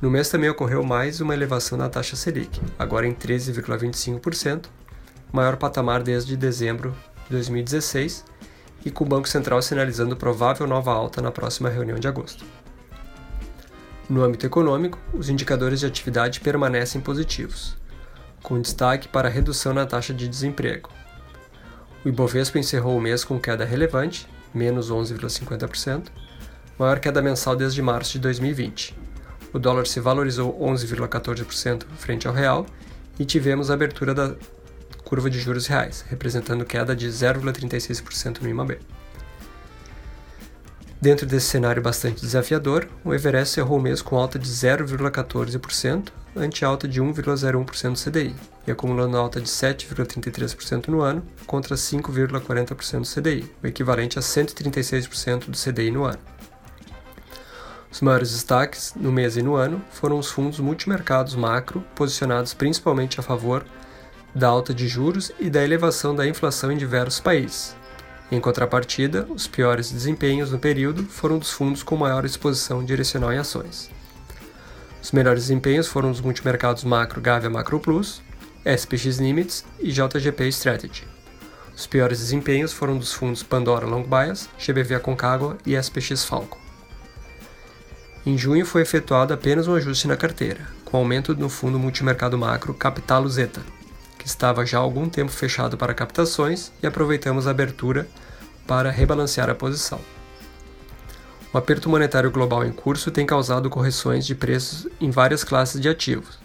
No 0.02 0.10
mês 0.10 0.30
também 0.30 0.50
ocorreu 0.50 0.84
mais 0.84 1.19
uma 1.19 1.34
elevação 1.34 1.78
na 1.78 1.89
taxa 1.89 2.15
Selic, 2.15 2.62
agora 2.80 3.06
em 3.06 3.13
13,25%, 3.13 4.67
maior 5.34 5.58
patamar 5.58 6.02
desde 6.02 6.38
dezembro 6.38 6.95
de 7.26 7.32
2016, 7.32 8.23
e 8.86 8.91
com 8.91 9.04
o 9.04 9.08
Banco 9.08 9.28
Central 9.28 9.62
sinalizando 9.62 10.15
provável 10.15 10.65
nova 10.65 10.93
alta 10.93 11.21
na 11.21 11.32
próxima 11.32 11.67
reunião 11.67 12.00
de 12.00 12.08
agosto. 12.08 12.45
No 14.10 14.24
âmbito 14.24 14.46
econômico, 14.46 14.98
os 15.13 15.30
indicadores 15.30 15.82
de 15.82 15.86
atividade 15.86 16.39
permanecem 16.39 17.02
positivos, 17.02 17.76
com 18.41 18.62
destaque 18.62 19.10
para 19.10 19.28
a 19.28 19.32
redução 19.32 19.74
na 19.74 19.86
taxa 19.86 20.13
de 20.13 20.30
desemprego. 20.30 20.89
O 22.06 22.08
Ibovespa 22.08 22.58
encerrou 22.58 22.98
o 22.98 23.02
mês 23.02 23.26
com 23.26 23.38
queda 23.38 23.65
relevante, 23.65 24.26
menos 24.54 24.89
11,50%, 24.89 26.06
maior 26.80 27.00
queda 27.00 27.22
mensal 27.22 27.54
desde 27.54 27.82
março 27.82 28.13
de 28.13 28.20
2020. 28.20 28.96
O 29.52 29.60
dólar 29.60 29.86
se 29.86 30.00
valorizou 30.00 30.58
11,14% 30.58 31.84
frente 31.98 32.30
ao 32.30 32.34
real 32.34 32.65
e 33.20 33.26
tivemos 33.26 33.70
a 33.70 33.74
abertura 33.74 34.13
da 34.13 34.36
curva 35.04 35.30
de 35.30 35.39
juros 35.39 35.67
reais, 35.67 36.06
representando 36.08 36.63
queda 36.63 36.96
de 36.96 37.08
0,36% 37.08 38.41
no 38.41 38.48
IMAB. 38.48 38.80
Dentro 41.00 41.28
desse 41.28 41.46
cenário 41.46 41.82
bastante 41.82 42.22
desafiador, 42.22 42.88
o 43.06 43.14
Everest 43.14 43.54
cerrou 43.54 43.78
o 43.78 43.82
mês 43.82 44.02
com 44.02 44.18
alta 44.18 44.40
de 44.40 44.50
0,14%, 44.50 46.08
ante 46.36 46.66
alta 46.66 46.88
de 46.88 47.00
1,01% 47.00 47.92
do 47.92 48.12
CDI, 48.12 48.36
e 48.66 48.72
acumulando 48.72 49.16
alta 49.16 49.40
de 49.40 49.48
7,33% 49.48 50.88
no 50.88 51.02
ano, 51.02 51.24
contra 51.46 51.76
5,40% 51.76 53.02
do 53.02 53.22
CDI, 53.22 53.52
o 53.64 53.68
equivalente 53.68 54.18
a 54.18 54.24
136% 54.24 55.52
do 55.52 55.58
CDI 55.58 55.92
no 55.92 56.04
ano. 56.04 56.20
Os 57.92 58.02
maiores 58.02 58.32
destaques, 58.32 58.94
no 58.96 59.12
mês 59.12 59.38
e 59.38 59.44
no 59.44 59.56
ano, 59.56 59.80
foram 59.92 60.18
os 60.18 60.30
fundos 60.30 60.60
multimercados 60.60 61.36
macro, 61.36 61.84
posicionados 61.96 62.56
principalmente 62.56 63.20
a 63.20 63.24
favor 63.24 63.64
da 64.34 64.48
alta 64.48 64.74
de 64.74 64.88
juros 64.88 65.32
e 65.40 65.50
da 65.50 65.64
elevação 65.64 66.16
da 66.16 66.28
inflação 66.28 66.72
em 66.72 66.78
diversos 66.78 67.20
países, 67.20 67.76
em 68.30 68.42
contrapartida, 68.42 69.26
os 69.30 69.48
piores 69.48 69.90
desempenhos 69.90 70.52
no 70.52 70.60
período 70.60 71.04
foram 71.06 71.40
dos 71.40 71.52
fundos 71.52 71.82
com 71.82 71.96
maior 71.96 72.26
exposição 72.26 72.84
direcional 72.84 73.32
em 73.32 73.38
ações. 73.38 73.90
Os 75.02 75.13
melhores 75.13 75.44
desempenhos 75.44 75.88
foram 75.88 76.12
os 76.12 76.20
multimercados 76.20 76.84
Macro 76.84 77.22
Gavia 77.22 77.50
Macro 77.50 77.80
Plus, 77.80 78.22
SPX 78.66 79.18
Limits 79.18 79.63
e 79.80 79.94
JGP 79.94 80.50
Strategy. 80.50 81.08
Os 81.74 81.88
piores 81.88 82.20
desempenhos 82.20 82.74
foram 82.74 82.98
dos 82.98 83.13
fundos 83.13 83.44
Pandora 83.44 83.86
Long 83.86 84.04
Bias, 84.04 84.50
GBV 84.60 84.96
Aconcagua 84.96 85.58
e 85.66 85.78
SPX 85.78 86.26
Falco. 86.26 86.60
Em 88.26 88.38
junho 88.38 88.66
foi 88.66 88.82
efetuado 88.82 89.34
apenas 89.34 89.70
um 89.70 89.76
ajuste 89.76 90.06
na 90.06 90.18
carteira, 90.18 90.68
com 90.84 90.98
aumento 90.98 91.34
no 91.34 91.48
fundo 91.48 91.80
multimercado 91.80 92.38
macro 92.38 92.74
Capitalo 92.74 93.30
Zeta, 93.30 93.62
estava 94.28 94.66
já 94.66 94.78
há 94.78 94.82
algum 94.82 95.08
tempo 95.08 95.32
fechado 95.32 95.78
para 95.78 95.94
captações 95.94 96.72
e 96.84 96.86
aproveitamos 96.86 97.48
a 97.48 97.52
abertura 97.52 98.08
para 98.68 98.92
rebalancear 98.92 99.50
a 99.50 99.56
posição. 99.56 100.00
O 101.54 101.58
aperto 101.58 101.90
monetário 101.90 102.30
global 102.30 102.66
em 102.66 102.72
curso 102.74 103.10
tem 103.10 103.26
causado 103.26 103.70
correções 103.70 104.26
de 104.26 104.36
preços 104.36 104.86
em 105.00 105.10
várias 105.10 105.46
classes 105.46 105.80
de 105.80 105.88
ativos, 105.88 106.38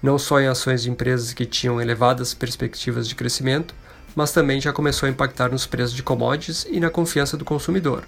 não 0.00 0.16
só 0.16 0.40
em 0.40 0.46
ações 0.46 0.82
de 0.82 0.90
empresas 0.90 1.32
que 1.32 1.44
tinham 1.44 1.80
elevadas 1.80 2.34
perspectivas 2.34 3.08
de 3.08 3.16
crescimento, 3.16 3.74
mas 4.14 4.30
também 4.30 4.60
já 4.60 4.72
começou 4.72 5.08
a 5.08 5.10
impactar 5.10 5.50
nos 5.50 5.66
preços 5.66 5.94
de 5.94 6.04
commodities 6.04 6.66
e 6.70 6.78
na 6.78 6.88
confiança 6.88 7.36
do 7.36 7.44
consumidor, 7.44 8.04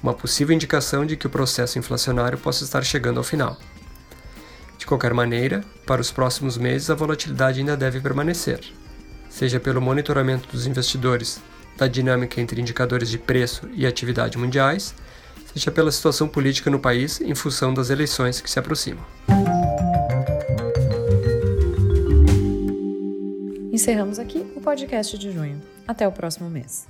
uma 0.00 0.14
possível 0.14 0.54
indicação 0.54 1.04
de 1.04 1.16
que 1.16 1.26
o 1.26 1.30
processo 1.30 1.80
inflacionário 1.80 2.38
possa 2.38 2.62
estar 2.62 2.84
chegando 2.84 3.18
ao 3.18 3.24
final. 3.24 3.58
De 4.86 4.88
qualquer 4.88 5.12
maneira, 5.12 5.64
para 5.84 6.00
os 6.00 6.12
próximos 6.12 6.56
meses 6.56 6.90
a 6.90 6.94
volatilidade 6.94 7.58
ainda 7.58 7.76
deve 7.76 8.00
permanecer, 8.00 8.60
seja 9.28 9.58
pelo 9.58 9.82
monitoramento 9.82 10.46
dos 10.46 10.64
investidores 10.64 11.42
da 11.76 11.88
dinâmica 11.88 12.40
entre 12.40 12.60
indicadores 12.60 13.08
de 13.08 13.18
preço 13.18 13.68
e 13.74 13.84
atividade 13.84 14.38
mundiais, 14.38 14.94
seja 15.52 15.72
pela 15.72 15.90
situação 15.90 16.28
política 16.28 16.70
no 16.70 16.78
país 16.78 17.20
em 17.20 17.34
função 17.34 17.74
das 17.74 17.90
eleições 17.90 18.40
que 18.40 18.48
se 18.48 18.60
aproximam. 18.60 19.04
Encerramos 23.72 24.20
aqui 24.20 24.46
o 24.54 24.60
podcast 24.60 25.18
de 25.18 25.32
junho. 25.32 25.60
Até 25.88 26.06
o 26.06 26.12
próximo 26.12 26.48
mês. 26.48 26.86